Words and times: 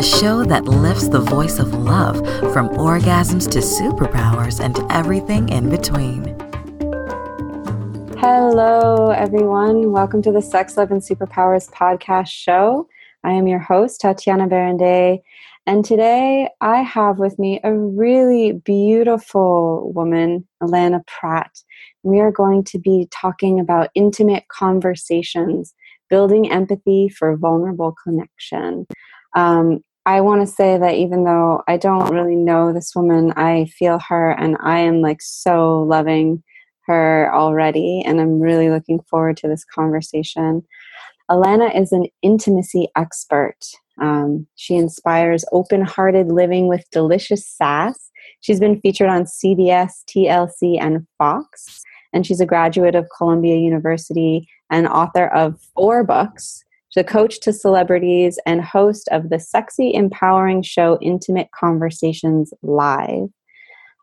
the 0.00 0.06
show 0.06 0.42
that 0.42 0.64
lifts 0.64 1.08
the 1.08 1.20
voice 1.20 1.58
of 1.58 1.74
love 1.74 2.16
from 2.54 2.70
orgasms 2.70 3.46
to 3.50 3.58
superpowers 3.58 4.58
and 4.58 4.78
everything 4.90 5.50
in 5.50 5.68
between. 5.68 6.24
Hello, 8.18 9.10
everyone. 9.10 9.92
Welcome 9.92 10.22
to 10.22 10.32
the 10.32 10.40
Sex, 10.40 10.78
Love, 10.78 10.90
and 10.90 11.02
Superpowers 11.02 11.70
podcast 11.70 12.28
show. 12.28 12.88
I 13.24 13.32
am 13.32 13.46
your 13.46 13.58
host, 13.58 14.00
Tatiana 14.00 14.48
Berindei. 14.48 15.20
And 15.66 15.84
today 15.84 16.48
I 16.62 16.78
have 16.78 17.18
with 17.18 17.38
me 17.38 17.60
a 17.62 17.74
really 17.74 18.52
beautiful 18.52 19.92
woman, 19.92 20.48
Allana 20.62 21.06
Pratt. 21.08 21.62
We 22.04 22.20
are 22.20 22.32
going 22.32 22.64
to 22.64 22.78
be 22.78 23.06
talking 23.10 23.60
about 23.60 23.90
intimate 23.94 24.48
conversations, 24.48 25.74
building 26.08 26.50
empathy 26.50 27.10
for 27.10 27.36
vulnerable 27.36 27.94
connection. 28.02 28.86
Um, 29.36 29.84
I 30.10 30.22
want 30.22 30.40
to 30.40 30.52
say 30.52 30.76
that 30.76 30.96
even 30.96 31.22
though 31.22 31.62
I 31.68 31.76
don't 31.76 32.10
really 32.10 32.34
know 32.34 32.72
this 32.72 32.96
woman, 32.96 33.32
I 33.36 33.66
feel 33.66 34.00
her 34.08 34.32
and 34.32 34.56
I 34.58 34.80
am 34.80 35.02
like 35.02 35.22
so 35.22 35.82
loving 35.82 36.42
her 36.86 37.32
already. 37.32 38.02
And 38.04 38.20
I'm 38.20 38.40
really 38.40 38.70
looking 38.70 38.98
forward 39.08 39.36
to 39.36 39.46
this 39.46 39.64
conversation. 39.64 40.64
Allana 41.30 41.78
is 41.80 41.92
an 41.92 42.06
intimacy 42.22 42.88
expert. 42.96 43.54
Um, 44.00 44.48
she 44.56 44.74
inspires 44.74 45.44
open 45.52 45.82
hearted 45.82 46.26
living 46.26 46.66
with 46.66 46.90
delicious 46.90 47.46
sass. 47.46 48.10
She's 48.40 48.58
been 48.58 48.80
featured 48.80 49.10
on 49.10 49.26
CBS, 49.26 49.92
TLC, 50.08 50.76
and 50.80 51.06
Fox. 51.18 51.82
And 52.12 52.26
she's 52.26 52.40
a 52.40 52.46
graduate 52.46 52.96
of 52.96 53.06
Columbia 53.16 53.58
University 53.58 54.48
and 54.70 54.88
author 54.88 55.28
of 55.28 55.60
four 55.76 56.02
books. 56.02 56.64
A 56.96 57.04
coach 57.04 57.40
to 57.40 57.52
celebrities 57.52 58.38
and 58.44 58.60
host 58.60 59.08
of 59.12 59.30
the 59.30 59.38
sexy, 59.38 59.94
empowering 59.94 60.62
show 60.62 60.98
Intimate 61.00 61.48
Conversations 61.52 62.52
Live. 62.62 63.28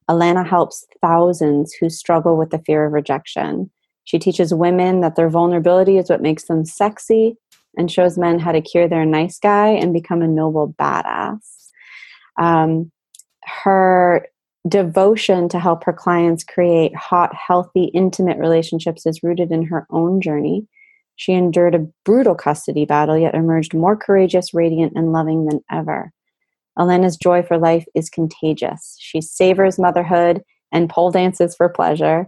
Allana 0.10 0.48
helps 0.48 0.86
thousands 1.02 1.74
who 1.74 1.90
struggle 1.90 2.38
with 2.38 2.50
the 2.50 2.60
fear 2.60 2.86
of 2.86 2.94
rejection. 2.94 3.70
She 4.06 4.18
teaches 4.20 4.54
women 4.54 5.02
that 5.02 5.18
their 5.18 5.30
vulnerability 5.30 5.98
is 5.98 6.10
what 6.10 6.22
makes 6.22 6.46
them 6.46 6.64
sexy 6.64 7.36
and 7.78 7.92
shows 7.92 8.18
men 8.18 8.40
how 8.40 8.54
to 8.54 8.62
cure 8.62 8.88
their 8.88 9.06
nice 9.06 9.38
guy 9.38 9.68
and 9.68 9.94
become 9.94 10.22
a 10.22 10.28
noble 10.28 10.74
badass. 10.80 11.72
Um, 12.40 12.92
her 13.44 14.28
devotion 14.68 15.50
to 15.50 15.60
help 15.60 15.84
her 15.84 15.94
clients 15.94 16.44
create 16.44 16.96
hot, 16.96 17.36
healthy, 17.36 17.86
intimate 17.86 18.38
relationships 18.38 19.06
is 19.06 19.24
rooted 19.24 19.52
in 19.52 19.64
her 19.64 19.86
own 19.90 20.22
journey. 20.22 20.68
She 21.18 21.34
endured 21.34 21.76
a 21.76 21.86
brutal 22.06 22.34
custody 22.34 22.86
battle, 22.86 23.18
yet 23.18 23.36
emerged 23.36 23.74
more 23.74 23.98
courageous, 23.98 24.54
radiant, 24.54 24.94
and 24.96 25.12
loving 25.12 25.46
than 25.46 25.62
ever. 25.70 26.12
Allana's 26.80 27.18
joy 27.18 27.44
for 27.44 27.58
life 27.58 27.86
is 27.94 28.10
contagious. 28.10 28.96
She 29.00 29.20
savors 29.20 29.78
motherhood 29.78 30.42
and 30.72 30.90
pole 30.90 31.12
dances 31.12 31.56
for 31.56 31.68
pleasure. 31.68 32.28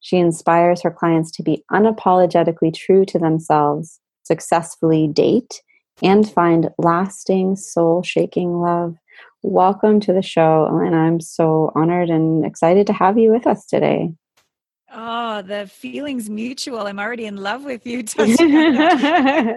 She 0.00 0.18
inspires 0.18 0.82
her 0.82 0.90
clients 0.90 1.30
to 1.32 1.42
be 1.42 1.64
unapologetically 1.72 2.74
true 2.74 3.06
to 3.06 3.18
themselves 3.18 4.00
successfully 4.24 5.06
date, 5.06 5.62
and 6.02 6.28
find 6.28 6.70
lasting, 6.78 7.56
soul 7.56 8.02
shaking 8.02 8.60
love. 8.60 8.96
Welcome 9.42 10.00
to 10.00 10.12
the 10.12 10.22
show, 10.22 10.66
and 10.82 10.96
I'm 10.96 11.20
so 11.20 11.70
honored 11.74 12.10
and 12.10 12.44
excited 12.44 12.86
to 12.88 12.92
have 12.92 13.18
you 13.18 13.30
with 13.30 13.46
us 13.46 13.66
today. 13.66 14.12
Oh, 14.96 15.42
the 15.42 15.66
feeling's 15.66 16.30
mutual. 16.30 16.86
I'm 16.86 17.00
already 17.00 17.26
in 17.26 17.36
love 17.36 17.64
with 17.64 17.84
you. 17.84 18.04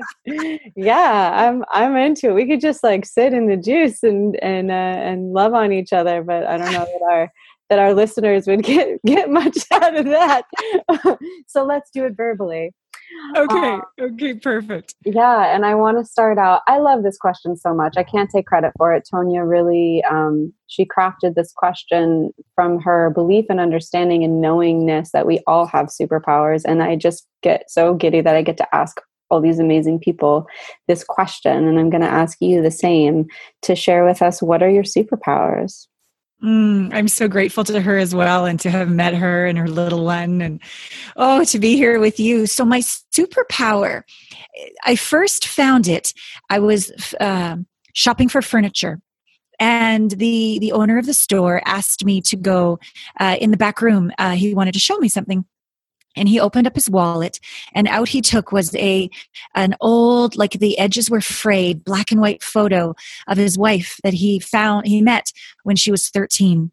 yeah, 0.76 1.32
I'm 1.36 1.64
I'm 1.72 1.96
into 1.96 2.30
it. 2.30 2.34
We 2.34 2.48
could 2.48 2.60
just 2.60 2.84
like 2.84 3.06
sit 3.06 3.34
in 3.34 3.48
the 3.48 3.58
juice 3.58 4.02
and 4.02 4.36
and 4.42 4.72
uh, 4.72 4.74
and 4.74 5.34
love 5.34 5.54
on 5.54 5.72
each 5.72 5.94
other, 5.94 6.24
but 6.24 6.46
I 6.46 6.58
don't 6.58 6.72
know 6.72 6.86
that 6.86 7.02
our 7.08 7.32
that 7.70 7.80
our 7.80 7.94
listeners 7.94 8.48
would 8.48 8.64
get 8.64 9.00
get 9.06 9.30
much 9.30 9.58
out 9.72 9.96
of 9.96 10.06
that. 10.06 10.44
so 11.48 11.64
let's 11.64 11.92
do 11.92 12.06
it 12.06 12.14
verbally 12.18 12.74
okay 13.36 13.74
uh, 13.76 13.82
okay 14.02 14.34
perfect. 14.34 14.96
yeah 15.06 15.54
and 15.54 15.66
i 15.66 15.74
want 15.74 15.98
to 15.98 16.06
start 16.06 16.38
out 16.38 16.62
i 16.68 16.78
love 16.78 17.04
this 17.04 17.18
question 17.18 17.56
so 17.56 17.74
much 17.74 17.96
i 17.98 18.04
can't 18.04 18.30
take 18.30 18.46
credit 18.46 18.72
for 18.78 18.94
it 18.94 19.08
tonya 19.12 19.48
really 19.48 20.04
um, 20.10 20.54
she 20.68 20.86
crafted 20.86 21.36
this 21.36 21.52
question 21.56 22.32
from 22.56 22.80
her 22.80 23.10
belief 23.12 23.46
and 23.50 23.60
understanding 23.60 24.24
and 24.24 24.42
knowingness 24.42 25.12
that 25.12 25.26
we 25.26 25.40
all 25.48 25.66
have 25.66 25.88
superpowers 25.88 26.64
and 26.66 26.84
i 26.84 26.96
just 26.96 27.28
get 27.44 27.70
so 27.70 27.94
giddy 27.94 28.22
that 28.22 28.36
i 28.36 28.42
get 28.42 28.58
to 28.58 28.76
ask 28.76 29.02
all 29.30 29.42
these 29.42 29.60
amazing 29.60 30.00
people 30.00 30.48
this 30.88 31.04
question 31.04 31.68
and 31.68 31.80
i'm 31.80 31.90
going 31.90 32.02
to 32.02 32.08
ask 32.08 32.38
you 32.42 32.62
the 32.62 32.72
same 32.72 33.26
to 33.62 33.76
share 33.76 34.06
with 34.06 34.22
us 34.22 34.42
what 34.42 34.64
are 34.64 34.70
your 34.70 34.84
superpowers 34.84 35.88
Mm, 36.44 36.94
I'm 36.94 37.08
so 37.08 37.28
grateful 37.28 37.64
to 37.64 37.82
her 37.82 37.98
as 37.98 38.14
well 38.14 38.46
and 38.46 38.60
to 38.60 38.70
have 38.70 38.90
met 38.90 39.16
her 39.16 39.48
and 39.48 39.58
her 39.58 39.68
little 39.68 40.06
one 40.06 40.40
and 40.42 40.62
oh 41.16 41.44
to 41.46 41.58
be 41.58 41.76
here 41.76 42.00
with 42.00 42.20
you. 42.20 42.46
So 42.46 42.64
my 42.64 42.80
superpower, 42.80 44.04
I 44.86 44.96
first 44.96 45.48
found 45.48 45.88
it. 45.88 46.14
I 46.52 46.60
was 46.60 46.92
uh, 47.20 47.58
shopping 47.94 48.30
for 48.30 48.44
furniture 48.44 49.00
and 49.60 50.12
the 50.12 50.60
the 50.60 50.72
owner 50.72 50.98
of 50.98 51.06
the 51.06 51.14
store 51.14 51.62
asked 51.66 52.06
me 52.06 52.22
to 52.22 52.36
go 52.36 52.80
uh, 53.20 53.38
in 53.40 53.52
the 53.52 53.58
back 53.58 53.82
room. 53.82 54.12
Uh, 54.18 54.32
he 54.32 54.54
wanted 54.54 54.74
to 54.74 54.80
show 54.80 54.98
me 54.98 55.10
something 55.10 55.46
and 56.18 56.28
he 56.28 56.40
opened 56.40 56.68
up 56.68 56.76
his 56.76 56.90
wallet 56.90 57.40
and 57.74 57.88
out 57.88 58.10
he 58.10 58.22
took 58.22 58.52
was 58.52 58.76
a 58.76 59.10
an 59.56 59.76
old 59.82 60.36
like 60.36 60.54
the 60.54 60.78
edges 60.78 61.10
were 61.10 61.22
frayed 61.22 61.84
black 61.84 62.12
and 62.12 62.22
white 62.22 62.44
photo 62.44 62.96
of 63.28 63.38
his 63.38 63.58
wife 63.58 64.00
that 64.04 64.14
he 64.14 64.40
found 64.40 64.88
he 64.88 65.02
met 65.02 65.32
when 65.64 65.76
she 65.76 65.92
was 65.92 66.10
13 66.10 66.72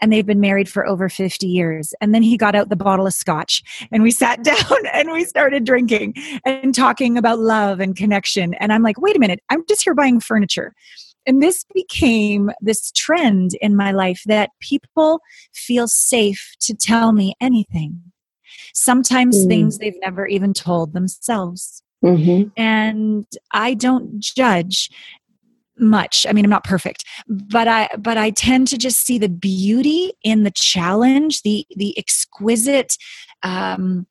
and 0.00 0.12
they've 0.12 0.26
been 0.26 0.40
married 0.40 0.68
for 0.68 0.86
over 0.86 1.08
50 1.08 1.46
years. 1.46 1.94
And 2.00 2.14
then 2.14 2.22
he 2.22 2.36
got 2.36 2.54
out 2.54 2.68
the 2.68 2.76
bottle 2.76 3.06
of 3.06 3.14
scotch 3.14 3.62
and 3.90 4.02
we 4.02 4.10
sat 4.10 4.42
down 4.42 4.86
and 4.92 5.10
we 5.10 5.24
started 5.24 5.64
drinking 5.64 6.14
and 6.44 6.74
talking 6.74 7.16
about 7.16 7.38
love 7.38 7.80
and 7.80 7.96
connection. 7.96 8.54
And 8.54 8.72
i'm 8.72 8.82
like 8.82 9.00
wait 9.00 9.16
a 9.16 9.20
minute 9.20 9.40
i'm 9.50 9.64
just 9.68 9.82
here 9.84 9.94
buying 9.94 10.20
furniture. 10.20 10.74
And 11.28 11.42
this 11.42 11.64
became 11.74 12.52
this 12.60 12.92
trend 12.92 13.54
in 13.60 13.74
my 13.74 13.90
life 13.90 14.22
that 14.26 14.50
people 14.60 15.20
feel 15.52 15.88
safe 15.88 16.54
to 16.60 16.74
tell 16.74 17.12
me 17.12 17.34
anything 17.40 18.00
sometimes 18.76 19.44
mm. 19.44 19.48
things 19.48 19.78
they've 19.78 19.98
never 20.00 20.26
even 20.26 20.52
told 20.52 20.92
themselves. 20.92 21.82
Mm-hmm. 22.04 22.50
And 22.56 23.26
I 23.52 23.74
don't 23.74 24.20
judge 24.20 24.90
much 25.78 26.24
i 26.26 26.32
mean 26.32 26.42
i'm 26.42 26.50
not 26.50 26.64
perfect 26.64 27.04
but 27.28 27.68
i 27.68 27.86
but 27.98 28.16
i 28.16 28.30
tend 28.30 28.66
to 28.66 28.78
just 28.78 29.04
see 29.04 29.18
the 29.18 29.28
beauty 29.28 30.10
in 30.22 30.42
the 30.42 30.50
challenge 30.50 31.42
the 31.42 31.66
the 31.76 31.96
exquisite 31.98 32.96
um 33.42 34.06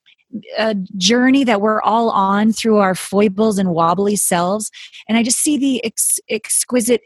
a 0.59 0.75
journey 0.95 1.43
that 1.43 1.61
we're 1.61 1.81
all 1.81 2.11
on 2.11 2.53
through 2.53 2.77
our 2.77 2.93
foibles 2.93 3.57
and 3.57 3.71
wobbly 3.71 4.15
selves 4.15 4.69
and 5.09 5.17
i 5.17 5.23
just 5.23 5.39
see 5.39 5.57
the 5.57 5.83
ex- 5.83 6.19
exquisite 6.29 7.01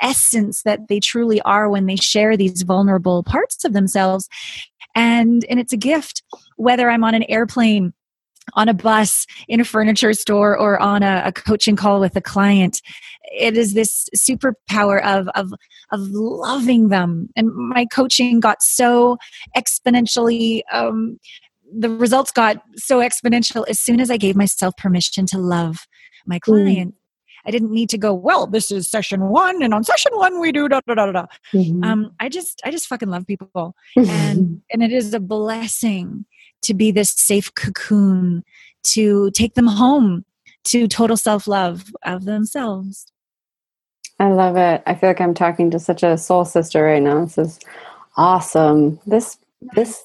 essence 0.00 0.62
that 0.62 0.88
they 0.88 1.00
truly 1.00 1.40
are 1.42 1.68
when 1.68 1.86
they 1.86 1.96
share 1.96 2.36
these 2.36 2.62
vulnerable 2.62 3.22
parts 3.22 3.64
of 3.64 3.72
themselves 3.72 4.28
and 4.94 5.44
and 5.48 5.60
it's 5.60 5.72
a 5.72 5.76
gift 5.76 6.22
whether 6.56 6.90
i'm 6.90 7.04
on 7.04 7.14
an 7.14 7.24
airplane 7.24 7.92
on 8.54 8.68
a 8.68 8.74
bus 8.74 9.26
in 9.48 9.60
a 9.60 9.64
furniture 9.64 10.12
store 10.12 10.56
or 10.56 10.78
on 10.78 11.02
a, 11.02 11.22
a 11.24 11.32
coaching 11.32 11.76
call 11.76 12.00
with 12.00 12.14
a 12.16 12.20
client 12.20 12.82
it 13.32 13.56
is 13.56 13.74
this 13.74 14.08
superpower 14.16 15.02
of 15.04 15.28
of 15.28 15.52
of 15.90 16.00
loving 16.10 16.88
them 16.88 17.28
and 17.36 17.54
my 17.54 17.86
coaching 17.86 18.40
got 18.40 18.62
so 18.62 19.16
exponentially 19.56 20.62
um, 20.72 21.18
the 21.76 21.88
results 21.90 22.30
got 22.30 22.62
so 22.76 23.00
exponential 23.00 23.64
as 23.68 23.80
soon 23.80 24.00
as 24.00 24.10
i 24.10 24.16
gave 24.16 24.36
myself 24.36 24.76
permission 24.76 25.26
to 25.26 25.38
love 25.38 25.86
my 26.26 26.38
mm. 26.38 26.42
client 26.42 26.94
mm. 26.94 26.98
I 27.46 27.50
didn't 27.50 27.72
need 27.72 27.90
to 27.90 27.98
go, 27.98 28.14
well, 28.14 28.46
this 28.46 28.70
is 28.70 28.90
session 28.90 29.28
one, 29.28 29.62
and 29.62 29.74
on 29.74 29.84
session 29.84 30.12
one 30.14 30.40
we 30.40 30.52
do 30.52 30.68
da 30.68 30.80
da 30.86 30.94
da 30.94 31.12
da. 31.12 31.26
Mm-hmm. 31.52 31.84
Um, 31.84 32.12
I 32.20 32.28
just 32.28 32.60
I 32.64 32.70
just 32.70 32.86
fucking 32.86 33.08
love 33.08 33.26
people. 33.26 33.74
and 33.96 34.62
and 34.70 34.82
it 34.82 34.92
is 34.92 35.12
a 35.14 35.20
blessing 35.20 36.24
to 36.62 36.74
be 36.74 36.90
this 36.90 37.10
safe 37.10 37.54
cocoon 37.54 38.42
to 38.84 39.30
take 39.32 39.54
them 39.54 39.66
home 39.66 40.24
to 40.64 40.88
total 40.88 41.16
self-love 41.16 41.92
of 42.04 42.24
themselves. 42.24 43.06
I 44.18 44.30
love 44.30 44.56
it. 44.56 44.82
I 44.86 44.94
feel 44.94 45.10
like 45.10 45.20
I'm 45.20 45.34
talking 45.34 45.70
to 45.70 45.78
such 45.78 46.02
a 46.02 46.16
soul 46.16 46.44
sister 46.44 46.84
right 46.84 47.02
now. 47.02 47.24
This 47.24 47.38
is 47.38 47.60
awesome. 48.16 48.98
This 49.06 49.38
this 49.74 50.04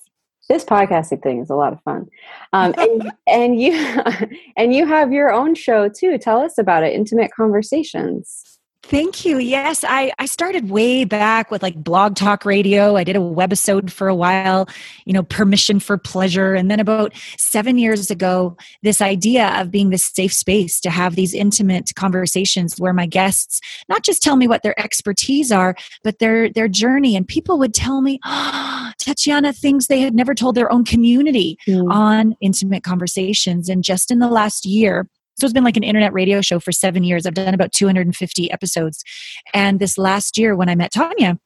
this 0.49 0.65
podcasting 0.65 1.21
thing 1.21 1.39
is 1.39 1.49
a 1.49 1.55
lot 1.55 1.73
of 1.73 1.81
fun. 1.83 2.07
Um, 2.51 2.73
and, 2.77 3.11
and 3.27 3.61
you 3.61 3.73
and 4.57 4.73
you 4.73 4.87
have 4.87 5.11
your 5.11 5.31
own 5.31 5.53
show 5.53 5.87
too. 5.87 6.17
Tell 6.17 6.39
us 6.39 6.57
about 6.57 6.83
it. 6.83 6.93
Intimate 6.93 7.31
conversations 7.31 8.58
Thank 8.89 9.23
you. 9.23 9.37
Yes, 9.37 9.85
I, 9.87 10.11
I 10.17 10.25
started 10.25 10.71
way 10.71 11.03
back 11.03 11.51
with 11.51 11.61
like 11.61 11.75
blog 11.75 12.15
talk 12.15 12.43
radio. 12.43 12.95
I 12.95 13.03
did 13.03 13.15
a 13.15 13.19
webisode 13.19 13.91
for 13.91 14.07
a 14.07 14.15
while, 14.15 14.67
you 15.05 15.13
know, 15.13 15.21
permission 15.21 15.79
for 15.79 15.95
pleasure. 15.95 16.55
And 16.55 16.71
then 16.71 16.79
about 16.79 17.13
seven 17.37 17.77
years 17.77 18.09
ago, 18.09 18.57
this 18.81 18.99
idea 18.99 19.61
of 19.61 19.69
being 19.69 19.91
this 19.91 20.05
safe 20.05 20.33
space 20.33 20.79
to 20.79 20.89
have 20.89 21.15
these 21.15 21.35
intimate 21.35 21.91
conversations 21.93 22.79
where 22.79 22.91
my 22.91 23.05
guests 23.05 23.61
not 23.89 24.03
just 24.03 24.23
tell 24.23 24.35
me 24.35 24.47
what 24.47 24.63
their 24.63 24.79
expertise 24.79 25.51
are, 25.51 25.75
but 26.03 26.17
their 26.17 26.49
their 26.49 26.67
journey. 26.67 27.15
And 27.15 27.27
people 27.27 27.59
would 27.59 27.75
tell 27.75 28.01
me, 28.01 28.19
oh, 28.25 28.91
Tatiana, 28.97 29.53
things 29.53 29.85
they 29.85 30.01
had 30.01 30.15
never 30.15 30.33
told 30.33 30.55
their 30.55 30.71
own 30.71 30.83
community 30.83 31.59
mm. 31.67 31.93
on 31.93 32.35
intimate 32.41 32.83
conversations. 32.83 33.69
And 33.69 33.83
just 33.83 34.09
in 34.09 34.17
the 34.17 34.29
last 34.29 34.65
year, 34.65 35.07
so 35.39 35.45
it's 35.45 35.53
been 35.53 35.63
like 35.63 35.77
an 35.77 35.83
internet 35.83 36.13
radio 36.13 36.41
show 36.41 36.59
for 36.59 36.71
seven 36.71 37.03
years. 37.03 37.25
I've 37.25 37.33
done 37.33 37.53
about 37.53 37.71
250 37.71 38.51
episodes. 38.51 39.03
And 39.53 39.79
this 39.79 39.97
last 39.97 40.37
year, 40.37 40.55
when 40.55 40.69
I 40.69 40.75
met 40.75 40.91
Tanya, 40.91 41.39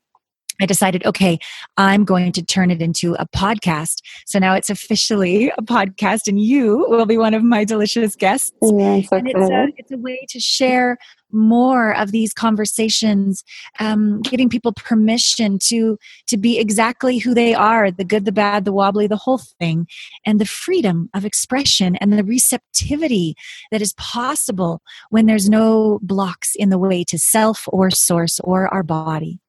I 0.61 0.65
decided, 0.65 1.05
okay, 1.05 1.39
I'm 1.77 2.05
going 2.05 2.31
to 2.33 2.43
turn 2.43 2.69
it 2.71 2.81
into 2.81 3.15
a 3.15 3.27
podcast. 3.27 4.01
So 4.25 4.39
now 4.39 4.53
it's 4.53 4.69
officially 4.69 5.51
a 5.57 5.61
podcast, 5.61 6.27
and 6.27 6.39
you 6.39 6.85
will 6.89 7.05
be 7.05 7.17
one 7.17 7.33
of 7.33 7.43
my 7.43 7.63
delicious 7.63 8.15
guests. 8.15 8.51
Yeah, 8.61 9.01
so 9.01 9.17
and 9.17 9.27
it's 9.27 9.49
a, 9.49 9.67
it's 9.77 9.91
a 9.91 9.97
way 9.97 10.25
to 10.29 10.39
share 10.39 10.97
more 11.33 11.95
of 11.95 12.11
these 12.11 12.33
conversations, 12.33 13.43
um, 13.79 14.21
getting 14.21 14.49
people 14.49 14.73
permission 14.73 15.59
to 15.59 15.97
to 16.27 16.37
be 16.37 16.59
exactly 16.59 17.17
who 17.17 17.33
they 17.33 17.53
are 17.53 17.91
the 17.91 18.03
good, 18.03 18.25
the 18.25 18.31
bad, 18.31 18.65
the 18.65 18.71
wobbly, 18.71 19.07
the 19.07 19.17
whole 19.17 19.39
thing, 19.59 19.87
and 20.25 20.39
the 20.39 20.45
freedom 20.45 21.09
of 21.13 21.25
expression 21.25 21.95
and 21.97 22.13
the 22.13 22.23
receptivity 22.23 23.35
that 23.71 23.81
is 23.81 23.93
possible 23.93 24.81
when 25.09 25.25
there's 25.25 25.49
no 25.49 25.99
blocks 26.01 26.55
in 26.55 26.69
the 26.69 26.77
way 26.77 27.03
to 27.03 27.17
self 27.17 27.67
or 27.67 27.89
source 27.89 28.39
or 28.41 28.67
our 28.73 28.83
body. 28.83 29.39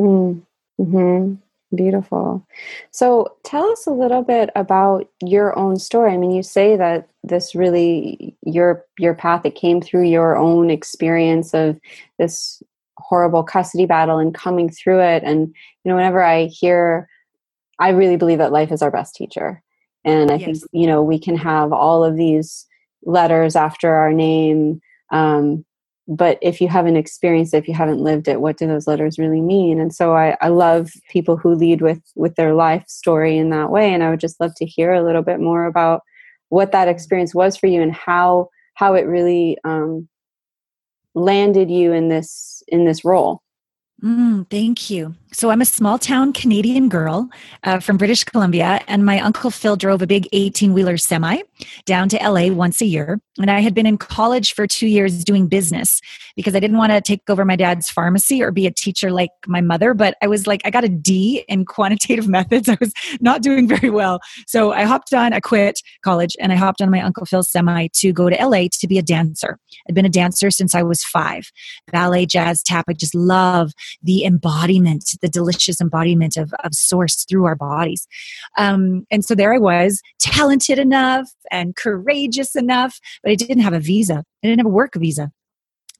Mm. 0.00 0.42
Mm-hmm. 0.80 1.34
Beautiful. 1.74 2.46
So 2.92 3.36
tell 3.44 3.70
us 3.70 3.86
a 3.86 3.92
little 3.92 4.22
bit 4.22 4.48
about 4.56 5.06
your 5.22 5.56
own 5.58 5.78
story. 5.78 6.12
I 6.12 6.16
mean, 6.16 6.30
you 6.30 6.42
say 6.42 6.76
that 6.76 7.10
this 7.22 7.54
really 7.54 8.34
your 8.42 8.86
your 8.98 9.14
path 9.14 9.44
it 9.44 9.54
came 9.54 9.82
through 9.82 10.04
your 10.04 10.34
own 10.36 10.70
experience 10.70 11.52
of 11.52 11.78
this 12.18 12.62
horrible 12.96 13.42
custody 13.42 13.84
battle 13.84 14.18
and 14.18 14.34
coming 14.34 14.70
through 14.70 15.00
it. 15.00 15.22
And 15.24 15.48
you 15.84 15.90
know, 15.90 15.96
whenever 15.96 16.22
I 16.22 16.46
hear, 16.46 17.06
I 17.78 17.90
really 17.90 18.16
believe 18.16 18.38
that 18.38 18.52
life 18.52 18.72
is 18.72 18.80
our 18.80 18.90
best 18.90 19.14
teacher. 19.14 19.62
And 20.04 20.30
I 20.30 20.36
yes. 20.36 20.44
think 20.44 20.70
you 20.72 20.86
know 20.86 21.02
we 21.02 21.18
can 21.18 21.36
have 21.36 21.74
all 21.74 22.02
of 22.02 22.16
these 22.16 22.66
letters 23.02 23.56
after 23.56 23.92
our 23.92 24.12
name 24.12 24.80
um, 25.10 25.66
but 26.08 26.38
if 26.40 26.60
you 26.60 26.68
haven't 26.68 26.96
experienced 26.96 27.52
it 27.52 27.58
if 27.58 27.68
you 27.68 27.74
haven't 27.74 28.00
lived 28.00 28.28
it 28.28 28.40
what 28.40 28.56
do 28.56 28.66
those 28.66 28.86
letters 28.86 29.18
really 29.18 29.42
mean? 29.42 29.78
And 29.78 29.94
so 29.94 30.16
I, 30.16 30.36
I 30.40 30.48
love 30.48 30.90
people 31.10 31.36
who 31.36 31.54
lead 31.54 31.82
with 31.82 32.00
with 32.16 32.34
their 32.36 32.54
life 32.54 32.88
story 32.88 33.36
in 33.36 33.50
that 33.50 33.70
way 33.70 33.92
and 33.92 34.02
i 34.02 34.10
would 34.10 34.20
just 34.20 34.40
love 34.40 34.54
to 34.56 34.66
hear 34.66 34.92
a 34.92 35.04
little 35.04 35.22
bit 35.22 35.38
more 35.38 35.66
about 35.66 36.02
what 36.48 36.72
that 36.72 36.88
experience 36.88 37.34
was 37.34 37.56
for 37.56 37.66
you 37.66 37.82
and 37.82 37.92
how 37.92 38.48
how 38.74 38.94
it 38.94 39.06
really 39.06 39.58
um, 39.64 40.08
landed 41.14 41.70
you 41.70 41.92
in 41.92 42.08
this 42.08 42.62
in 42.68 42.84
this 42.84 43.04
role 43.04 43.42
Mm, 44.02 44.48
thank 44.48 44.90
you. 44.90 45.16
So, 45.32 45.50
I'm 45.50 45.60
a 45.60 45.64
small 45.66 45.98
town 45.98 46.32
Canadian 46.32 46.88
girl 46.88 47.28
uh, 47.64 47.80
from 47.80 47.96
British 47.96 48.24
Columbia, 48.24 48.80
and 48.86 49.04
my 49.04 49.20
uncle 49.20 49.50
Phil 49.50 49.76
drove 49.76 50.00
a 50.00 50.06
big 50.06 50.26
18 50.32 50.72
wheeler 50.72 50.96
semi 50.96 51.42
down 51.84 52.08
to 52.10 52.16
LA 52.16 52.46
once 52.46 52.80
a 52.80 52.86
year. 52.86 53.20
And 53.38 53.50
I 53.50 53.60
had 53.60 53.74
been 53.74 53.86
in 53.86 53.98
college 53.98 54.54
for 54.54 54.66
two 54.66 54.86
years 54.86 55.24
doing 55.24 55.48
business 55.48 56.00
because 56.34 56.54
I 56.54 56.60
didn't 56.60 56.78
want 56.78 56.92
to 56.92 57.00
take 57.00 57.28
over 57.28 57.44
my 57.44 57.56
dad's 57.56 57.90
pharmacy 57.90 58.42
or 58.42 58.52
be 58.52 58.66
a 58.66 58.70
teacher 58.70 59.10
like 59.10 59.30
my 59.46 59.60
mother. 59.60 59.94
But 59.94 60.16
I 60.22 60.28
was 60.28 60.46
like, 60.46 60.62
I 60.64 60.70
got 60.70 60.84
a 60.84 60.88
D 60.88 61.44
in 61.48 61.64
quantitative 61.64 62.28
methods. 62.38 62.68
I 62.68 62.78
was 62.80 62.92
not 63.20 63.42
doing 63.42 63.68
very 63.68 63.90
well. 63.90 64.20
So, 64.46 64.72
I 64.72 64.84
hopped 64.84 65.12
on, 65.12 65.32
I 65.32 65.40
quit 65.40 65.80
college, 66.02 66.36
and 66.40 66.52
I 66.52 66.54
hopped 66.54 66.80
on 66.80 66.88
my 66.88 67.02
uncle 67.02 67.26
Phil's 67.26 67.50
semi 67.50 67.88
to 67.94 68.12
go 68.12 68.30
to 68.30 68.46
LA 68.46 68.68
to 68.80 68.86
be 68.86 68.96
a 68.98 69.02
dancer. 69.02 69.58
I'd 69.88 69.94
been 69.94 70.06
a 70.06 70.08
dancer 70.10 70.50
since 70.50 70.74
I 70.74 70.84
was 70.84 71.02
five 71.02 71.50
ballet, 71.90 72.26
jazz, 72.26 72.62
tap. 72.62 72.84
I 72.88 72.92
just 72.92 73.14
love 73.14 73.72
the 74.02 74.24
embodiment, 74.24 75.04
the 75.22 75.28
delicious 75.28 75.80
embodiment 75.80 76.36
of, 76.36 76.52
of 76.64 76.74
source 76.74 77.24
through 77.24 77.44
our 77.44 77.56
bodies. 77.56 78.06
Um, 78.56 79.06
and 79.10 79.24
so 79.24 79.34
there 79.34 79.54
I 79.54 79.58
was, 79.58 80.00
talented 80.18 80.78
enough 80.78 81.30
and 81.50 81.76
courageous 81.76 82.56
enough, 82.56 82.98
but 83.22 83.32
I 83.32 83.34
didn't 83.34 83.62
have 83.62 83.72
a 83.72 83.80
visa. 83.80 84.24
I 84.42 84.46
didn't 84.46 84.60
have 84.60 84.66
a 84.66 84.70
work 84.70 84.94
visa. 84.94 85.30